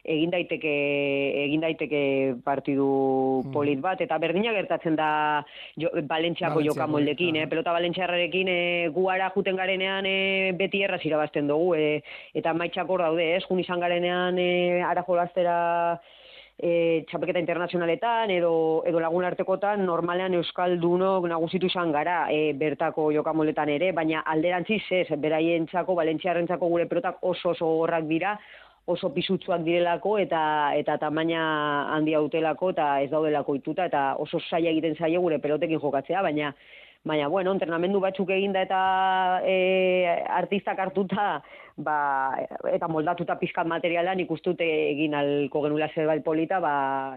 [0.04, 0.74] egin daiteke
[1.46, 2.02] egin daiteke
[2.44, 2.88] partidu
[3.44, 3.52] Mhm.
[3.54, 5.44] polit bat eta berdina gertatzen da
[5.78, 7.44] jo, Valentziako jokamoldekin, aha.
[7.44, 7.50] eh?
[7.50, 12.02] pelota Valentziarrarekin eh, guara juten garenean eh, beti erraz irabazten dugu eh,
[12.34, 13.44] eta maitxak hor daude, ez?
[13.48, 15.04] Jun izan garenean eh, ara
[16.60, 18.52] e, txapeketa internazionaletan edo,
[18.88, 25.08] edo lagun artekotan normalean Euskaldunok nagusitu izan gara e, bertako jokamoletan ere, baina alderantziz ez,
[25.18, 28.36] beraientzako, Valentziarrentzako gure pelotak oso oso gogorrak dira,
[28.90, 30.42] oso pisutsuak direlako eta
[30.80, 31.44] eta tamaina
[31.96, 36.54] handia utelako eta ez daudelako ituta eta oso zaila egiten zaie gure pelotekin jokatzea, baina
[37.06, 38.80] baina bueno, entrenamendu batzuk eginda eta
[39.48, 39.56] e,
[40.36, 41.28] artistak hartuta
[41.80, 41.96] ba,
[42.74, 46.74] eta moldatuta pizkat materialan ikustute egin alko genula zerbait polita ba,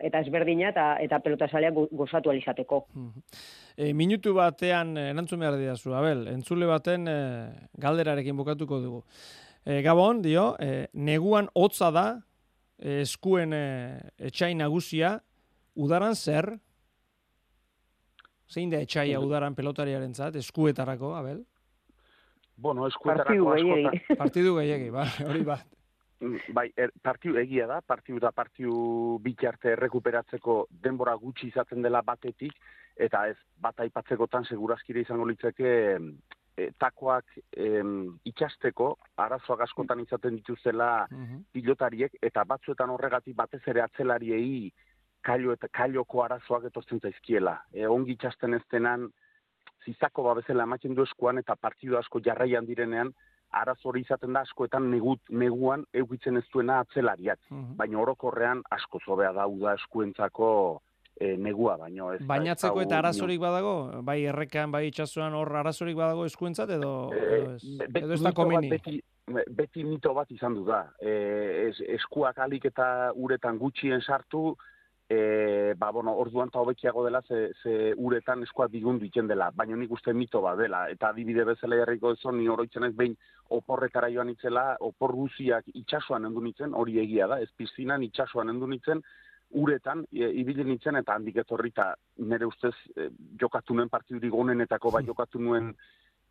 [0.06, 2.84] eta ezberdina eta eta pelota zaleak go- gozatu alizateko.
[3.76, 7.18] E, minutu batean e, erantzun behar didazu, Abel, entzule baten e,
[7.82, 9.02] galderarekin bukatuko dugu.
[9.64, 12.06] E, Gabon, dio, e, neguan hotza da,
[12.78, 13.64] e, eskuen e,
[14.18, 15.16] etxai nagusia,
[15.78, 16.50] udaran zer?
[18.50, 21.44] Zein da etxaia udaran pelotariaren zat, eskuetarako, Abel?
[22.56, 24.02] Bueno, eskuetarako askotan.
[24.24, 25.64] Partidu gehiagi, ba, hori bat.
[26.22, 28.74] Mm, Bai, er, partiu egia da, partiu da partiu
[29.22, 32.54] bitarte errekuperatzeko denbora gutxi izaten dela batetik,
[32.98, 35.72] eta ez bat aipatzekotan segurazkire izango litzeke
[36.56, 37.24] e, takoak
[37.56, 41.06] em, ikasteko arazoak askotan izaten dituztela
[41.52, 44.70] pilotariek, eta batzuetan horregatik batez ere atzelariei
[45.22, 47.58] kailo eta kailoko arazoak etortzen zaizkiela.
[47.72, 49.08] E, ongi itxasten ez denan,
[49.86, 53.12] zizako babezela ematen du eskuan eta partidu asko jarraian direnean,
[53.52, 57.38] arazo hori izaten da askoetan negut, neguan eukitzen ez duena atzelariak.
[57.50, 57.76] Mhm.
[57.76, 60.80] Baina orokorrean asko zobea da uda eskuentzako
[61.20, 62.20] e, negua, baino ez.
[62.26, 67.54] Bainatzeko ez eta arazorik badago, bai errekan, bai itsasoan hor arazorik badago eskuentzat edo, edo
[67.54, 68.70] ez, Eh, be- edo ez da mito bat komeni.
[68.70, 69.02] Beti,
[69.50, 70.84] beti mito bat izan du da.
[71.00, 74.56] E, es, eskuak alik eta uretan gutxien sartu,
[75.08, 79.76] e, ba, bueno, orduan eta hobekiago dela, ze, ze uretan eskuak bigundu iten dela, baina
[79.76, 83.16] nik uste mito bat dela, eta adibide bezala jarriko ez ni oroitzen ez behin
[83.50, 88.66] oporretara joan itzela, opor guziak itsasoan endu nitzen, hori egia da, ez piztinan itsasoan endu
[88.66, 89.02] nitzen,
[89.52, 93.08] uretan e, ibili nintzen eta handik etorri eta nire ustez e,
[93.40, 95.72] jokatu nuen partidurik onenetako bai jokatu nuen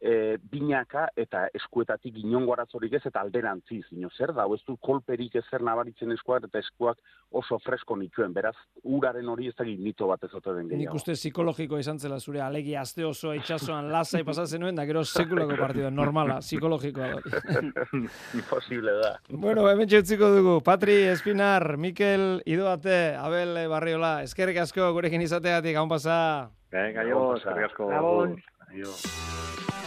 [0.01, 3.85] e, binaka eta eskuetatik inongo arazorik ez eta alderantziz.
[3.93, 6.97] Ino zer da, ez du kolperik ezer nabaritzen eskuak eta eskuak
[7.37, 8.33] oso fresko nituen.
[8.33, 10.95] Beraz, uraren hori ez dakit mito bat ez den Nik gehiago.
[10.95, 15.57] uste psikologiko izan zela zure alegi aste oso itsasoan lasai pasatzen nuen, da gero sekulako
[15.59, 17.61] partida, normala, psikologikoa da.
[18.39, 19.13] Imposible da.
[19.29, 20.61] bueno, hemen txutziko dugu.
[20.65, 26.49] Patri, Espinar, Mikel, Idoate, Abel Barriola, eskerrik asko gurekin izateatik, hau pasa.
[26.71, 27.37] Venga, jo, pasa.
[27.43, 27.91] eskerrik asko.
[27.91, 28.41] Gabon.
[28.71, 29.79] Aio.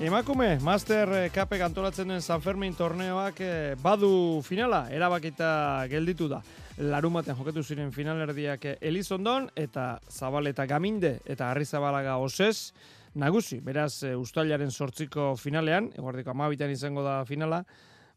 [0.00, 5.48] Emakume, Master eh, Cupek antolatzen duen San Fermin torneoak eh, badu finala, erabakita
[5.90, 6.38] gelditu da.
[6.78, 12.70] Larumaten jokatu ziren finalerdiak eh, Elizondon eta Zabaleta Gaminde eta Arrizabalaga Osez
[13.18, 13.58] nagusi.
[13.58, 17.64] Beraz, eh, ustailaren sortziko finalean, eguardiko amabitan izango da finala,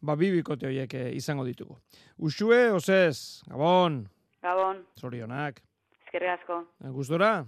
[0.01, 1.79] ba bi bikote horiek eh, izango ditugu.
[2.19, 4.03] Usue, Osez, Gabon,
[4.45, 5.63] Gabon, zorionak,
[6.05, 6.61] eskerrik asko.
[6.85, 7.39] Eh, gustora?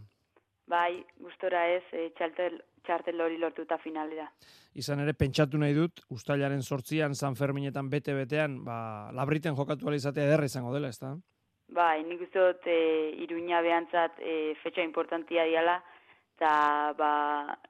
[0.74, 4.28] Bai, gustora ez, e, txartel, txartel hori lortuta finalera.
[4.76, 8.78] Izan ere, pentsatu nahi dut, ustailaren sortzian, San Ferminetan bete-betean, ba,
[9.16, 11.16] labriten jokatu izatea ederra izango dela, ezta?
[11.74, 12.80] Bai, nik uste dut e,
[13.26, 15.80] iruña behantzat e, fetxa importantia diala,
[16.36, 17.12] eta ba,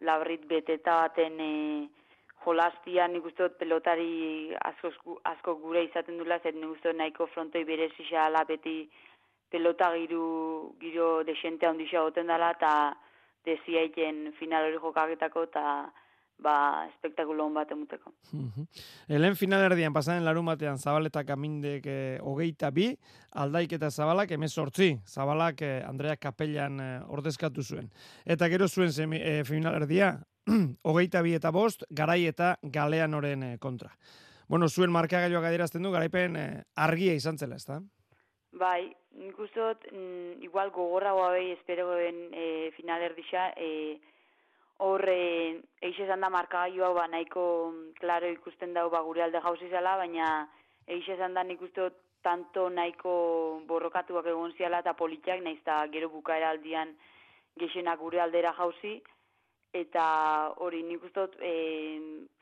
[0.02, 1.54] labrit beteta baten e,
[2.44, 7.28] jolaztia nik uste dut pelotari asko, asko gure izaten dula, zer nik uste dut nahiko
[7.28, 7.64] frontoi
[8.26, 8.90] ala beti
[9.50, 12.98] pelota giru, giro desente handisa goten dela, eta
[13.46, 15.66] desiaiten final hori jokaketako, eta
[16.44, 16.56] ba,
[16.90, 18.12] espektakulo hon bat emuteko.
[18.32, 18.68] Mhm.
[19.08, 22.90] Helen finalerdian pasaren larun batean Zabaleta Kamindek eh, hogeita bi,
[23.32, 24.98] aldaik eta Zabalak emezortzi.
[25.06, 27.90] Zabalak eh, Andrea Kapellan eh, ordezkatu zuen.
[28.26, 30.18] Eta gero zuen semi, eh, finalerdia,
[30.90, 33.94] hogeita bi eta bost, garai eta galeanoren eh, kontra.
[34.48, 37.80] Bueno, zuen markagailoak adierazten du, garaipen eh, argia izan zela, ezta?
[38.60, 44.00] Bai, nik uste dut, mm, igual gogorragoa behi esperoen e, finalerdisa, e,
[44.82, 49.70] hor e, eix esan da ba, nahiko mm, klaro ikusten dau ba, gure alde jauzi
[49.70, 50.50] zela, baina
[50.88, 55.86] eix esan da nik uste dut tanto nahiko borrokatuak egon ziala eta politiak, naiz eta
[55.92, 56.96] gero bukaera aldian
[57.60, 59.02] gexenak gure aldera jauzi,
[59.74, 61.54] eta hori nik uste dut e,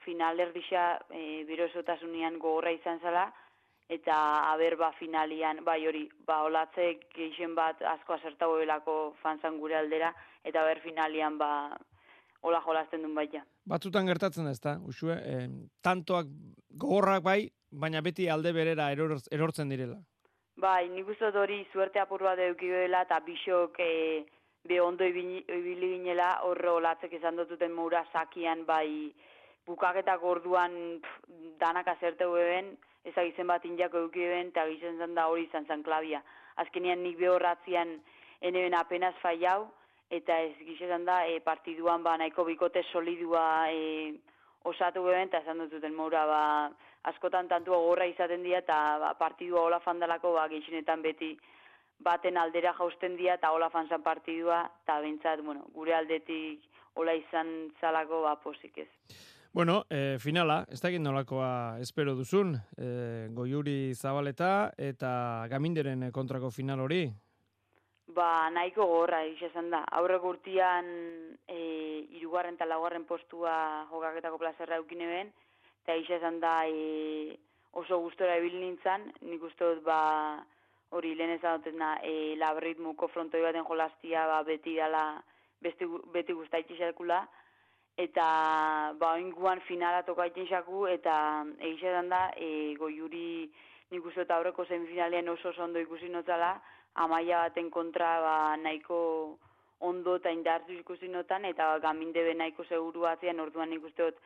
[0.05, 1.67] finalerdisa e, bero
[2.39, 3.31] gogorra izan zela,
[3.91, 4.17] eta
[4.53, 10.13] aber ba finalian, bai hori, ba olatze geixen bat asko asertau belako fanzan gure aldera,
[10.47, 11.51] eta ber finalian ba
[12.41, 13.43] hola jolasten duen baita.
[13.67, 14.77] Batzutan gertatzen da, ezta?
[14.87, 15.47] Usue, eh,
[15.83, 16.31] tantoak
[16.83, 17.39] gogorrak bai,
[17.71, 19.99] baina beti alde berera eror, erortzen direla.
[20.61, 23.91] Bai, nik uste hori suerte apur bat eduki dela, eta bisok e,
[24.67, 29.11] be ondo ibili ginela, horro olatzek esan dututen moura sakian, bai
[29.67, 32.35] bukaketak orduan pff, danak azerteu
[33.03, 36.21] eben, ezagizen bat indiako eduki eben, eta gizen zen da hori izan zen klabia.
[36.55, 38.01] Azkenian nik behorratzian
[38.41, 39.71] eneben apenas fallau,
[40.09, 44.13] eta ez gizan da e, partiduan ba nahiko bikote solidua e,
[44.63, 46.71] osatu eben, eta esan dututen moura ba,
[47.03, 51.37] askotan tantua gorra izaten dira, eta ba, partidua hola fandalako ba, gehienetan beti
[51.99, 56.61] baten aldera jausten dira, eta hola fanzan partidua, eta bentsat, bueno, gure aldetik
[56.95, 58.89] hola izan zalako ba, posik ez.
[59.53, 66.79] Bueno, e, finala, ez dakit nolakoa espero duzun, e, Goiuri Zabaleta eta Gaminderen kontrako final
[66.79, 67.01] hori.
[68.15, 69.81] Ba, nahiko gorra esan da.
[69.99, 70.87] Aurreko urtian
[71.51, 71.59] e,
[72.21, 73.57] irugarren eta laugarren postua
[73.91, 75.33] jokaketako plazerra eukine ben,
[75.83, 77.35] eta esan da e,
[77.75, 79.99] oso gustora ebil nintzen, nik uste dut ba,
[80.95, 85.05] hori lehen ezagutena, e, labritmuko frontoi baten jolastia ba, beti dala
[85.61, 87.25] beti guztaitxe sekula,
[87.97, 93.49] eta ba, oinguan finala tokaiten xaku, eta egizan da, e, goiuri
[93.91, 96.55] nik uste dut aurreko semifinalean oso ondo ikusi notzala,
[96.95, 99.37] amaia baten kontra ba, nahiko
[99.81, 104.21] ondo eta indartu ikusi notan, eta gaminde be nahiko seguru batzean, orduan nik uste dut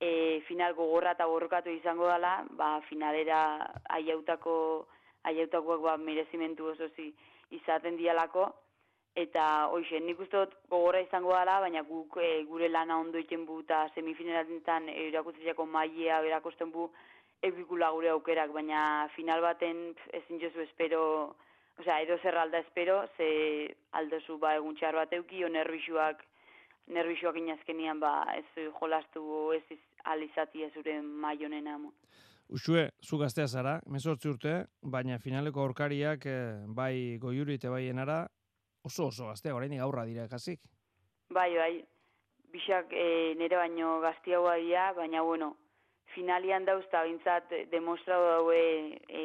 [0.00, 3.40] e, final gogorra eta borrokatu izango dela, ba, finalera
[3.98, 4.56] aiautako,
[5.30, 7.12] aiautakoak ba, merezimentu oso zi
[7.54, 8.48] izaten dialako,
[9.14, 13.44] eta hoxe, nik uste dut gogorra izango dela, baina guk e, gure lana ondo egiten
[13.46, 16.88] bu eta semifinaletan erakutziako mailea erakusten bu
[17.46, 19.86] eukikula gure aukerak, baina final baten
[20.18, 21.02] ezin jozu espero,
[21.78, 23.28] osea, edo zer alda espero, ze
[23.92, 26.24] aldozu ba egun txar bat euki, o nervixuak,
[26.90, 31.94] nervixuak inazkenian ba ez jolastu ez iz, alizati zure maionena mo.
[32.48, 38.24] Usue, zu gaztea zara, mezortzi urte, baina finaleko aurkariak eh, bai goiuri eta bai enara
[38.84, 40.60] oso oso gaztea, oraindik aurra dira kasik.
[41.32, 41.84] Bai, bai,
[42.52, 45.54] bixak e, nire baino gaztiagoa dira, baina bueno,
[46.14, 48.60] finalian dauzta bintzat demostrau daue
[49.08, 49.24] e,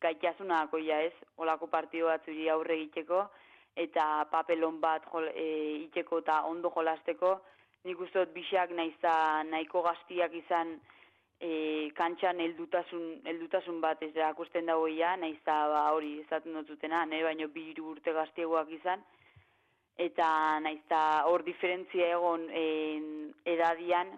[0.00, 3.24] gaitasunako ja ez, olako partio batzuri aurre egiteko,
[3.76, 5.46] eta papelon bat jol, e,
[5.88, 7.38] iteko eta ondo jolasteko,
[7.88, 10.76] nik uste dut bixak naizta nahiko gaztiak izan
[11.40, 17.28] e, kantxan heldutasun, heldutasun bat ez erakusten dago ja, naizta ba, hori ezaten dututena, nire
[17.28, 19.02] baino bi urte gaztiagoak izan,
[19.96, 20.28] eta
[20.60, 24.12] naizta hor diferentzia egon en, edadian,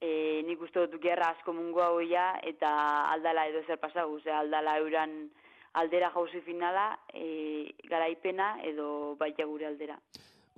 [0.00, 2.70] e, nik uste dut gerra asko mungu hau ja, eta
[3.12, 5.30] aldala edo zer pasagu, ze aldala euran
[5.80, 9.96] aldera jauzi finala, e, garaipena edo baita gure aldera.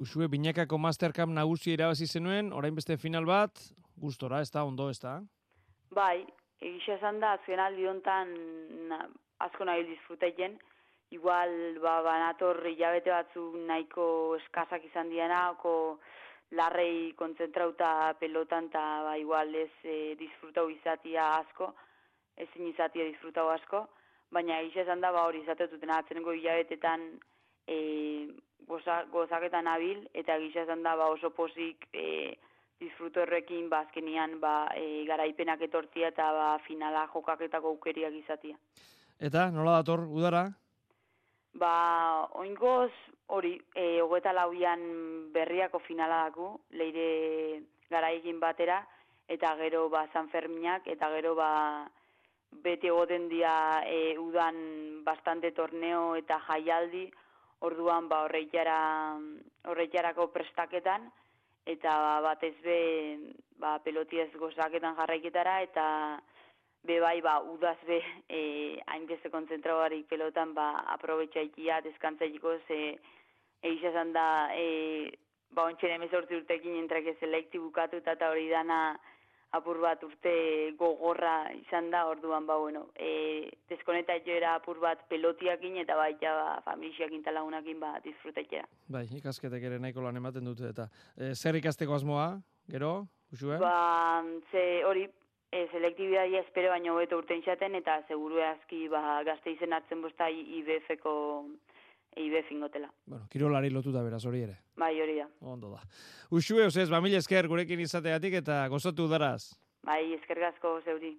[0.00, 3.60] Usue, binakako Mastercam nagusi irabazi zenuen, orain beste final bat,
[4.00, 5.20] gustora, ez da, ondo, ez da?
[5.92, 6.24] Bai,
[6.64, 8.30] egisa esan da, azken aldi hontan
[8.88, 9.02] na,
[9.44, 10.54] asko nahi disfrutaiten,
[11.12, 14.04] igual ba, banator hilabete batzu nahiko
[14.38, 15.98] eskazak izan diana, oko
[16.56, 17.90] larrei kontzentrauta
[18.20, 21.68] pelotan, eta ba, igual ez e, disfrutau izatia asko,
[22.46, 23.82] ezin izatia disfrutau asko,
[24.32, 27.04] baina egisa esan da, ba, hori izatetuten atzenengo hilabetetan
[27.68, 27.76] e,
[28.68, 32.32] goza, gozaketan abil, eta egisa esan da, ba, oso posik e,
[32.82, 38.58] disfruto horrekin ba azkenian ba e, garaipenak etortzia eta ba finala jokaketako aukeriak izatia.
[39.22, 40.48] Eta, nola dator, udara?
[41.54, 41.74] Ba,
[42.40, 42.90] oingoz
[43.36, 44.82] hori, e, hogeta lauian
[45.34, 46.48] berriako finala daku,
[46.80, 47.62] leire
[47.92, 48.80] garaikin batera,
[49.28, 51.50] eta gero ba San Ferminak, eta gero ba
[52.64, 54.56] beti egoten dia e, udan
[55.04, 57.06] bastante torneo eta jaialdi,
[57.60, 58.78] orduan ba horreitara,
[59.70, 61.10] horreitarako prestaketan,
[61.66, 62.78] eta batez be
[63.58, 65.86] ba, pelotiez gozaketan jarraiketara, eta
[66.84, 68.00] be bai ba, udaz be
[68.38, 68.42] e,
[68.86, 72.80] hainbeste kontzentrauarik pelotan ba, aprobetxaikia, deskantzaiko, ze
[73.62, 74.26] egisa esan da
[74.58, 75.12] e,
[75.54, 78.82] ba, ontsen emezortzi urtekin entrake selekti bukatu eta eta hori dana
[79.52, 80.32] apur bat urte
[80.80, 86.60] gogorra izan da, orduan ba, bueno, e, deskoneta era apur bat pelotiakin eta baita ba,
[86.64, 88.66] familiakin talagunakin ba, disfrutetxera.
[88.88, 92.40] Bai, ikasketek ere nahiko lan ematen dute, eta e, zer ikasteko asmoa,
[92.70, 93.58] gero, usue?
[93.60, 95.04] Ba, ze hori,
[95.52, 100.30] e, selektibidadia espero baino hobeto urtein xaten, eta seguru aski ba, gazte izen hartzen bosta
[100.32, 101.14] IBF-eko
[102.16, 102.92] IBF ingotela.
[103.06, 104.58] Bueno, kirolari lotuta beraz hori ere.
[104.76, 105.28] Bai, hori da.
[105.40, 105.80] Ondo da.
[106.30, 109.54] Usue, osez, ba, esker gurekin izateatik eta gozatu daraz.
[109.82, 111.18] Bai, eskergazko zeuri.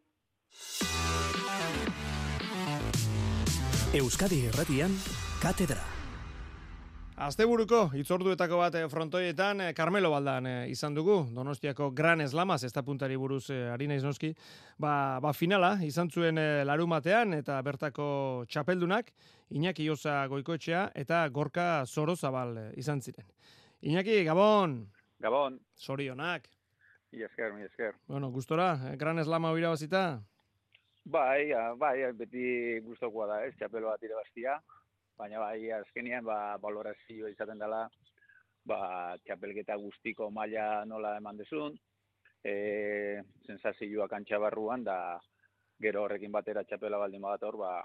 [3.93, 4.95] Euskadi Erratian,
[5.41, 6.02] Katedra.
[7.23, 12.71] Asteburuko itzorduetako bat eh, frontoietan eh, Carmelo Baldan eh, izan dugu, Donostiako Gran Eslamas, ez
[12.75, 14.33] da puntari buruz ari naiz noski,
[14.75, 18.07] ba, ba finala izan zuen larumatean eta bertako
[18.51, 19.13] txapeldunak
[19.55, 23.29] Iñaki Osa Goikoetxea eta Gorka Zorozabal izan ziren.
[23.79, 24.81] Iñaki, Gabon,
[25.23, 26.49] Gabon, sorionak.
[27.13, 27.95] mi esker, mi esker.
[28.07, 30.21] Bueno, gustora, Gran Eslama irabazita?
[31.05, 34.59] Bai, ah, bai, beti gustokoa da, ez, txapel bat irabaztia,
[35.23, 37.85] baina bai, azkenean, ba, valorazio izaten dela,
[38.67, 41.77] ba, txapelketa guztiko maila nola eman dezun,
[42.43, 44.97] e, sensazioa kantxa barruan, da
[45.83, 47.77] gero horrekin batera txapela baldin badator, ba,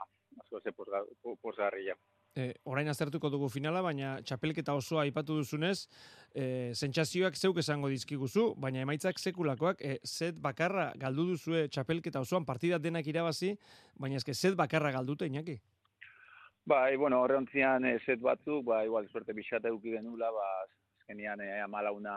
[0.43, 1.95] asko ze posga- po- posgarria.
[2.39, 5.89] E, orain aztertuko dugu finala, baina txapelketa osoa aipatu duzunez,
[6.35, 12.45] e, sentsazioak zeuk esango dizkiguzu, baina emaitzak sekulakoak, e, zet bakarra galdu duzue txapelketa osoan
[12.47, 13.55] partida denak irabazi,
[13.97, 15.59] baina eske zet bakarra galdute, Iñaki.
[16.69, 20.49] Bai, bueno, horreontzian e, set batzuk, ba, igual, suerte pixata eduki genula, ba,
[20.99, 22.17] azkenean e, amalauna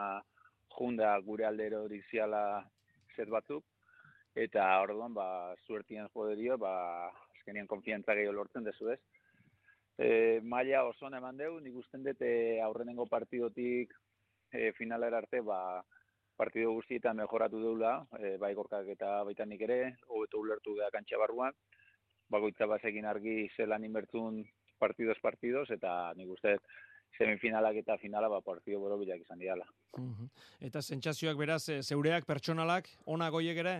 [0.76, 2.42] junda gure aldero diziala
[3.16, 3.64] set batzuk,
[4.36, 6.74] eta orduan, ba, suertian joderio, ba,
[7.38, 9.00] azkenean konfiantza gehiago lortzen dezu ez,
[9.96, 10.10] e,
[10.44, 13.96] maila oso ona eman deu, nik usten dut e, aurrenengo partidotik
[14.52, 15.62] e, finalera arte, ba,
[16.36, 21.24] partido guztietan mejoratu deula, e, bai gorkak eta baita nik ere, hobeto ulertu da kantxa
[21.24, 21.56] barruan,
[22.32, 24.42] bakoitza bazekin argi zelan inbertzun
[24.80, 26.56] partidos partidos, eta nik uste
[27.18, 29.68] semifinalak eta finala ba, partido borobilak izan diala.
[30.64, 33.76] Eta sentsazioak beraz, e, zeureak pertsonalak, ona goiek ere?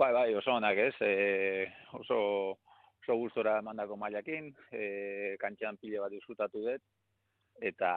[0.00, 1.66] Bai, bai, oso onak ez, e,
[1.98, 2.20] oso,
[3.02, 6.86] oso gustora mandako mailakin, e, kantxan pile bat disfrutatu dut,
[7.60, 7.90] eta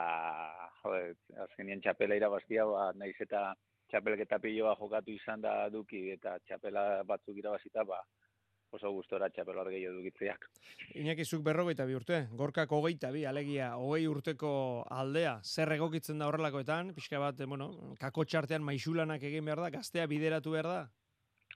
[0.82, 1.14] joder,
[1.46, 3.54] azkenien txapela irabaztia, ba, naiz eta
[3.90, 8.02] txapelketa piloa jokatu izan da duki, eta txapela batzuk irabazita, ba,
[8.74, 10.48] oso gustora txapel bat gehiago dukitzeak.
[11.00, 16.94] Iñaki berrogeita bi urte, gorkak hogeita bi, alegia, hogei urteko aldea, zer egokitzen da horrelakoetan,
[16.94, 20.80] pixka bat, eh, bueno, kako txartean maixulanak egin behar da, gaztea bideratu behar da?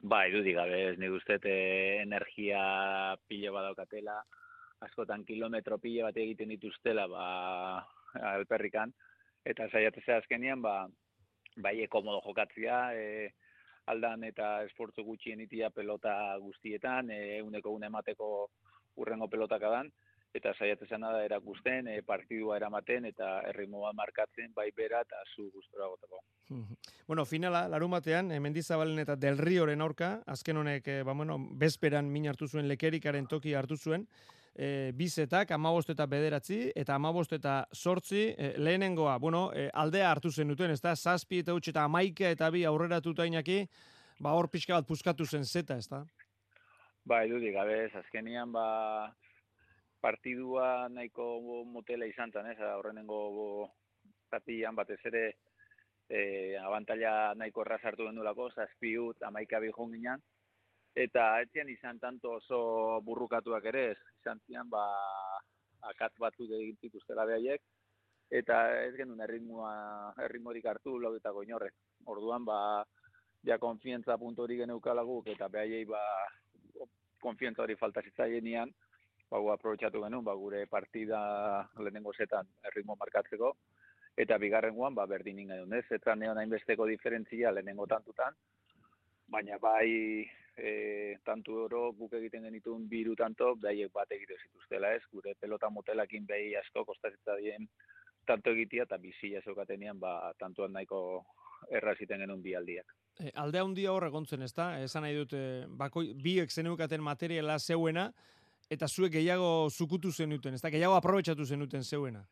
[0.03, 4.21] Bai, dudik gabe, ez nik uste eh, energia pilo badaukatela,
[4.87, 7.27] askotan kilometro pilo bat egiten dituztela, ba,
[8.37, 8.95] alperrikan,
[9.45, 10.87] eta saiatzea azkenian, ba,
[11.57, 13.33] bai, komodo jokatzia, e,
[13.93, 16.13] aldan eta esportzu gutxien itia pelota
[16.43, 18.29] guztietan, e, uneko une emateko
[18.97, 19.91] urrengo pelotak adan,
[20.35, 25.89] eta saiatzen da erakusten, e, partidua eramaten eta erritmoa markatzen bai bera eta zu gustora
[25.89, 26.23] gotako.
[27.09, 31.39] Bueno, finala, larun batean, eh, Mendizabalen eta Del Rioren aurka, azken honek, eh, ba, bueno,
[31.57, 34.05] bezperan min hartu zuen lekerikaren toki hartu zuen,
[34.55, 40.31] e, bizetak, amabost eta bederatzi, eta amabost eta sortzi, e, lehenengoa, bueno, e, aldea hartu
[40.31, 43.63] zen duten, ez da, zazpi eta utxe eta amaika eta bi aurreratuta inaki,
[44.21, 46.05] ba, hor pixka bat puskatu zen zeta, ez da?
[47.09, 48.67] Bai, dudik, gabe, azkenian, ba,
[50.01, 53.71] partidua nahiko motela izan zen, ez, aurrenengo
[54.31, 55.25] zatian batez ere,
[56.09, 60.23] e, abantaila nahiko erraz hartu genduelako, zazpi ut, amaika bi joan ginen,
[60.99, 62.61] eta etzian izan tanto oso
[63.07, 64.85] burrukatuak ere, ez, izan zian, ba,
[65.93, 67.63] akatz batzuk egin zituztela behaiek,
[68.41, 69.71] eta ez genuen erritmoa,
[70.27, 71.77] erritmorik hartu laudetako inorrek.
[72.11, 72.59] Orduan, ba,
[73.47, 76.03] ja konfientza puntu hori geneukalaguk, eta behaiei, ba,
[77.23, 78.75] konfientza hori falta zitzaienean,
[79.31, 81.21] ba, gu aprobetsatu genuen, ba, gure partida
[81.79, 83.55] lehenengo zetan erritmo markatzeko,
[84.19, 85.87] eta bigarren guan, ba, berdin ingen ez?
[85.95, 88.35] Eta neon hainbesteko diferentzia lehenengo tantutan,
[89.31, 90.27] baina bai
[90.59, 95.71] e, tantu oro guk egiten genituen biru tanto, behaiek bat egite zituztela ez, gure pelota
[95.71, 97.69] motelakin behi asko kostazetza dien
[98.29, 101.25] tanto egitea, eta bizia zeukatenean, ba, tantuan nahiko
[101.73, 102.91] erraziten genuen bi aldiak.
[103.19, 104.75] E, alde handia hor egontzen, ez da?
[104.85, 108.11] Esan nahi dut, e, bakoi, biek zeneukaten materiala zeuena,
[108.69, 110.73] eta zuek gehiago zukutu zenuten, ez da?
[110.75, 112.27] Gehiago aprobetsatu zenuten zeuena.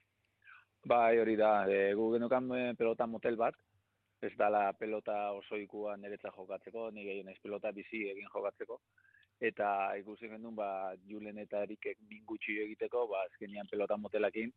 [0.87, 3.57] Bai, hori da, e, gu genukan e, pelota motel bat,
[4.22, 8.80] ez dala pelota osoikua niretza jokatzeko, ni gehien ez pelota bizi egin jokatzeko,
[9.40, 9.68] eta
[10.00, 14.52] ikusi genuen, ba, Julen eta Erikek mingutxi egiteko, ba, azkenian pelota motelakin,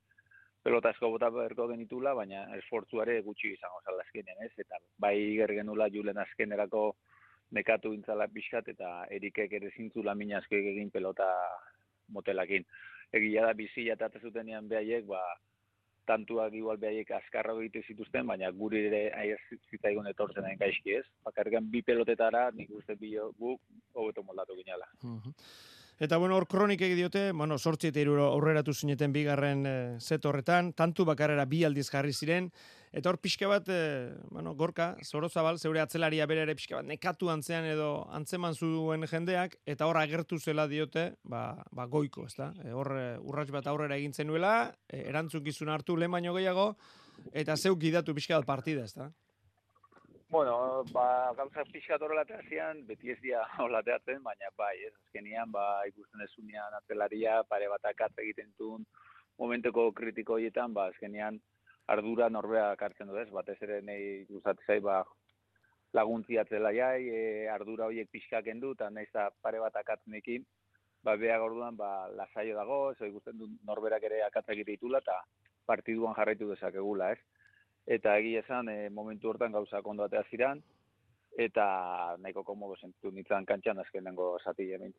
[0.63, 4.53] pelota asko bota berko genitula, baina esfortzuare gutxi izango zala azkenean, ez?
[4.59, 6.83] Eta bai ger genula Julen azkenerako
[7.55, 11.27] nekatu intzala pixkat, eta Erikek ere zintzula mina asko egin pelota
[12.15, 12.65] motelakin.
[13.13, 15.21] Egia da bizia eta zutenean behaiek, ba,
[16.09, 21.05] tantuak igual behaiek askarra egite zituzten, baina guri ere aier zitzaigun etortzen hain gaizki ez.
[21.29, 23.61] Bakarrikan bi pelotetara nik uste bi guk
[23.93, 24.89] hobeto moldatu ginala.
[25.99, 30.71] Eta bueno, hor kronik diote, bueno, sortzi eta iruro aurreratu zineten bigarren e, set horretan,
[30.71, 32.47] tantu bakarrera bi aldiz jarri ziren,
[32.95, 37.27] eta hor pixka bat, e, bueno, gorka, zorozabal, zeure atzelaria bere ere pixka bat, nekatu
[37.33, 42.53] antzean edo antzeman zuen jendeak, eta hor agertu zela diote, ba, ba goiko, ezta?
[42.63, 46.77] E, hor e, urrats bat aurrera egin zenuela, e, erantzukizun hartu lehen baino gehiago,
[47.35, 49.11] eta zeuk gidatu pixka bat partida, ezta?
[50.29, 53.81] Bueno, ba, gauza pixkat horrela zian, beti ez dia horrela
[54.21, 58.85] baina bai, ez azkenian, ba, ikusten ez unian atelaria, pare bat akatz egiten duen
[59.39, 61.39] momenteko kritiko horietan, ba, azkenian
[61.87, 64.99] ardura norbea kartzen du ez, batez ere nahi gustatzen zai, ba,
[65.97, 70.45] laguntzi atzela jai, e, ardura horiek pixkak endu, eta nahiz da pare bat akatzenekin,
[71.01, 73.01] ba, beha gorduan, ba, lasaio dago, ez?
[73.09, 75.23] Ikusten du norberak ere akatza egite ditula, eta
[75.65, 77.38] partiduan jarraitu dezakegula, ez
[77.89, 80.61] eta egia esan e, momentu hortan gauza ondo atea ziran,
[81.45, 81.65] eta
[82.21, 84.93] nahiko komodo sentitu nintzen kantxan azkenengo zati hemen.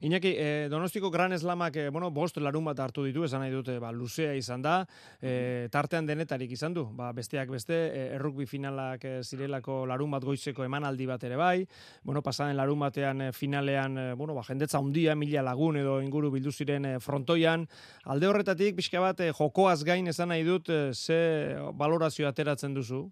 [0.00, 3.80] Iñaki, eh, Donostiko Gran Eslamak, eh, bueno, bost larun bat hartu ditu, esan nahi dute,
[3.82, 4.86] ba, luzea izan da,
[5.20, 10.22] eh, tartean denetarik izan du, ba, besteak beste, eh, errukbi finalak eh, zirelako larun bat
[10.22, 11.66] goizeko emanaldi bat ere bai,
[12.04, 16.52] bueno, pasaden larun batean finalean, eh, bueno, ba, jendetza hundia, mila lagun edo inguru bildu
[16.52, 17.66] ziren eh, frontoian,
[18.04, 23.10] alde horretatik, pixka bat, eh, jokoaz gain esan nahi dut, eh, ze valorazio ateratzen duzu?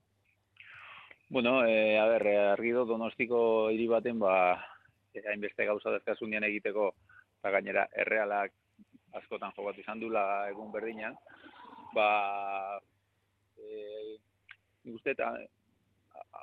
[1.30, 4.75] Bueno, eh, a ber, argi do Donostiko hiri baten ba
[5.24, 6.90] hainbeste gauza dezkazunian egiteko
[7.40, 8.52] eta gainera errealak
[9.20, 11.16] askotan jokatu izan dula egun berdinan,
[11.94, 12.78] ba,
[13.56, 14.16] e,
[15.12, 15.30] eta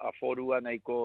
[0.09, 0.97] aforua nahiko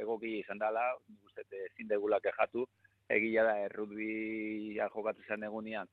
[0.00, 0.84] egokia izan dela,
[1.26, 2.66] uste ezin degula kejatu,
[3.10, 5.88] egia da errutbia jokatu izan egunean,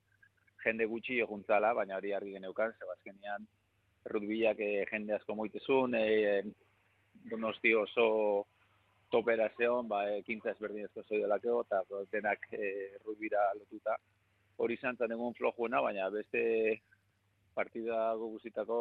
[0.63, 3.47] jende gutxi eguntzala, baina hori argi geneukan, zebazkenean
[4.07, 6.43] errutbiak e, jende asko moitezun, e,
[7.30, 8.07] donosti oso
[9.14, 11.82] toperazion, ba, ekintza ezberdinezko zoi delako, eta
[12.12, 13.95] denak e, errutbira lotuta.
[14.58, 16.43] Hori izan zen egun flojuena, baina beste
[17.55, 18.80] partida guzitako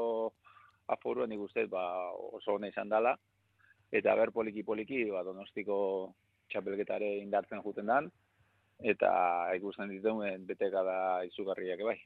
[0.92, 1.84] aforuan nik uste ba,
[2.38, 3.14] oso hona izan dela,
[3.92, 5.78] eta ber poliki-poliki ba, donostiko
[6.50, 8.10] txapelketare indartzen juten dan,
[8.78, 9.10] eta
[9.56, 11.96] ikusten dituen beteka da izugarriak bai.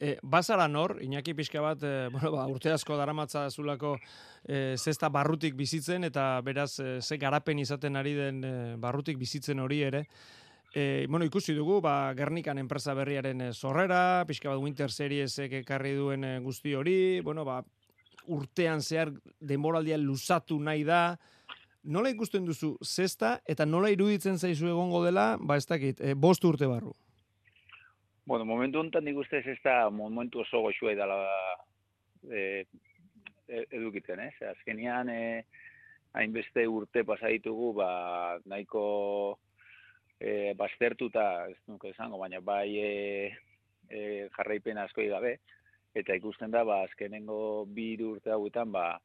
[0.00, 3.96] E, bazara nor, Iñaki pixka bat, e, bueno, ba, urte asko daramatza zulako
[4.44, 9.60] e, zesta barrutik bizitzen, eta beraz, e, ze garapen izaten ari den e, barrutik bizitzen
[9.60, 10.06] hori ere,
[10.72, 16.24] E, bueno, ikusi dugu, ba, Gernikan enpresa berriaren zorrera, pixka bat Winter Seriesek ekarri duen
[16.40, 17.58] guzti hori, bueno, ba,
[18.32, 21.18] urtean zehar denboraldia luzatu nahi da,
[21.84, 26.44] nola ikusten duzu zesta eta nola iruditzen zaizu egongo dela, ba ez dakit, e, bost
[26.44, 26.94] urte barru.
[28.26, 31.18] Bueno, momentu honetan nik uste ez da momentu oso goxua edala
[32.30, 32.64] e,
[33.48, 34.34] e, edukiten, ez?
[34.52, 35.42] Azkenian, e,
[36.14, 37.88] hainbeste urte pasaitugu, ba,
[38.46, 39.38] nahiko
[40.20, 42.92] e, baztertuta, ez nuke esango, baina bai e,
[43.88, 45.38] e, jarraipen asko gabe,
[45.98, 49.00] eta ikusten da, ba, azkenengo bi urte hauetan, ba,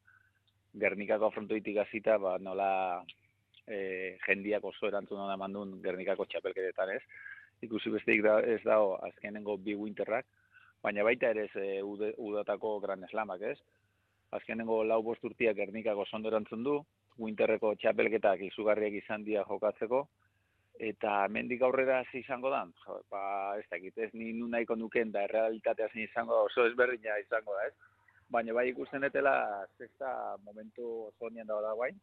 [0.79, 2.69] Gernikako frontoitik hasita ba, nola
[3.67, 7.01] e, jendiak oso erantzun hona mandun Gernikako txapelketetan ez.
[7.65, 10.27] Ikusi besteik da, ez dago azkenengo bi winterrak,
[10.83, 13.57] baina baita ere ez e, udatako Grand Slamak ez.
[14.37, 16.77] Azkenengo lau bost urtiak Gernikako sondo erantzun du,
[17.17, 20.05] winterreko txapelketak izugarriak izan dia jokatzeko,
[20.79, 22.63] eta mendik aurrera hasi izango da,
[23.11, 23.21] ba,
[23.57, 27.65] ez dakit, ez ni nun nahiko nuken da errealitatea zein izango oso ezberdina izango da,
[27.67, 27.96] ez?
[28.29, 29.33] Baina bai ikusten etela,
[29.77, 31.95] zesta momentu oso nien da guain,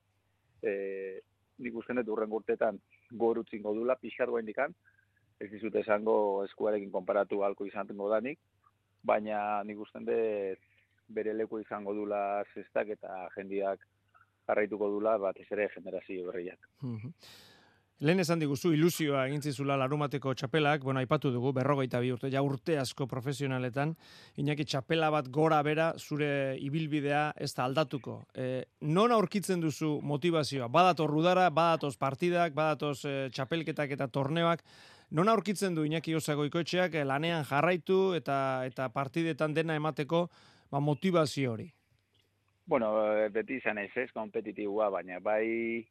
[0.63, 1.21] e,
[1.59, 2.81] nik usten dut urren gurtetan
[3.13, 4.75] gorutzin godula, pixar guain dikan,
[5.39, 8.39] ez dizute esango eskuarekin konparatu halko izan tengo danik,
[9.05, 10.71] baina nik usten dut
[11.09, 13.83] bere leku izango dula zestak eta jendiak
[14.49, 16.71] jarraituko dula batez ere generazio berriak.
[18.03, 22.41] Lehen esan diguzu ilusioa egin zizula larumateko txapelak, bueno, aipatu dugu, berrogeita bi urte, ja
[22.43, 23.93] urte asko profesionaletan,
[24.43, 28.17] inaki txapela bat gora bera, zure ibilbidea ez da aldatuko.
[28.35, 30.67] E, non aurkitzen duzu motivazioa?
[30.67, 34.67] Badator rudara, badatoz partidak, badatoz e, txapelketak eta torneoak,
[35.15, 40.27] non aurkitzen du Iñaki Osagoikoetxeak e, lanean jarraitu eta eta partidetan dena emateko
[40.69, 41.71] ba, motivazio hori?
[42.67, 42.91] Bueno,
[43.31, 45.85] beti izan ez ez, kompetitibua, baina bai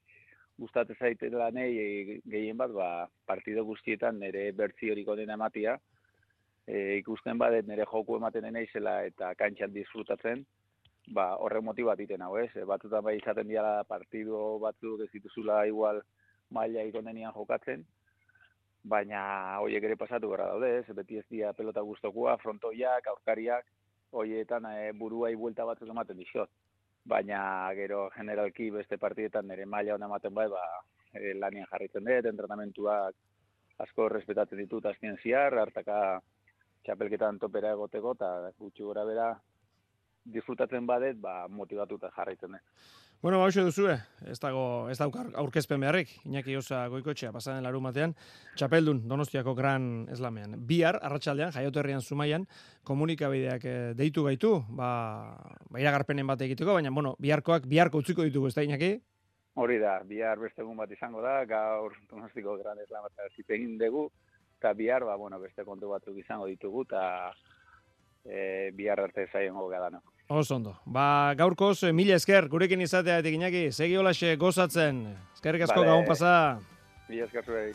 [0.60, 5.78] gustatzen zaite lanei e, gehien bat ba partido guztietan nire bertzi hori goden ematia
[6.68, 10.46] e, ikusten badet nire joku ematen naizela eta kantxan disfrutatzen
[11.08, 12.52] ba horre motibat iten hau ez?
[12.56, 16.02] E, batzutan bai izaten dira partido batzuk ez dituzula igual
[16.50, 17.86] maila ikonenian jokatzen
[18.84, 20.86] baina hoiek ere pasatu gara daude ez?
[20.96, 23.66] Beti ez dira pelota gustokoa frontoiak aurkariak
[24.12, 26.50] hoietan e, buruai buelta batzuk ematen dixot
[27.06, 30.64] baina gero generalki beste partidetan nire maila hona ematen bai, ba,
[31.14, 33.16] e, lanian jarritzen dut, entrenamentuak
[33.84, 35.98] asko respetatzen ditut azken ziar, hartaka
[36.86, 39.28] txapelketan topera egoteko, eta gutxi gora bera
[40.36, 42.64] disfrutatzen badet, ba, motivatuta jarraitzen dut.
[43.24, 43.94] Bueno, ba, duzue,
[44.28, 48.12] ez dago, ez dago aurkezpen beharrik, Iñaki Osa goikotxea, pasaren larun batean,
[48.60, 50.58] txapeldun, donostiako gran eslamean.
[50.68, 52.44] Bihar, arratsaldean jaioterrian zumaian,
[52.84, 54.90] komunikabideak eh, deitu gaitu, ba,
[55.72, 58.92] ba iragarpenen bat egiteko, baina, bueno, biharkoak, biharko utziko ditugu, ez da, Iñaki?
[59.56, 64.10] Hori da, bihar beste egun bat izango da, gaur donostiko gran eslamean zitegin dugu,
[64.60, 67.06] eta bihar, ba, bueno, beste kontu batzuk izango ditugu, eta
[68.26, 70.04] e, bihar arte zaien no?
[70.28, 70.78] Oso ondo.
[70.86, 75.06] Ba, gaurkoz, eh, mila esker, gurekin izatea etik inaki, segi holaxe gozatzen.
[75.36, 75.90] Eskerrik asko vale.
[75.92, 76.60] gabon pasa.
[77.10, 77.74] Mila esker zuei.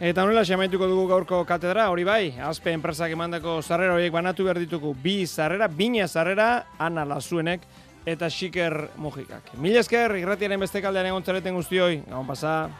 [0.00, 4.56] Eta nola xamaituko dugu gaurko katedra, hori bai, azpe enpresak emandako zarrera horiek banatu behar
[4.62, 4.94] ditugu.
[4.96, 7.66] Bi zarrera, bina zarrera, ana lazuenek
[8.06, 9.52] eta xiker mugikak.
[9.60, 11.22] Mila esker, irratiaren beste kaldean egon
[11.58, 12.70] guztioi, gabon pasa.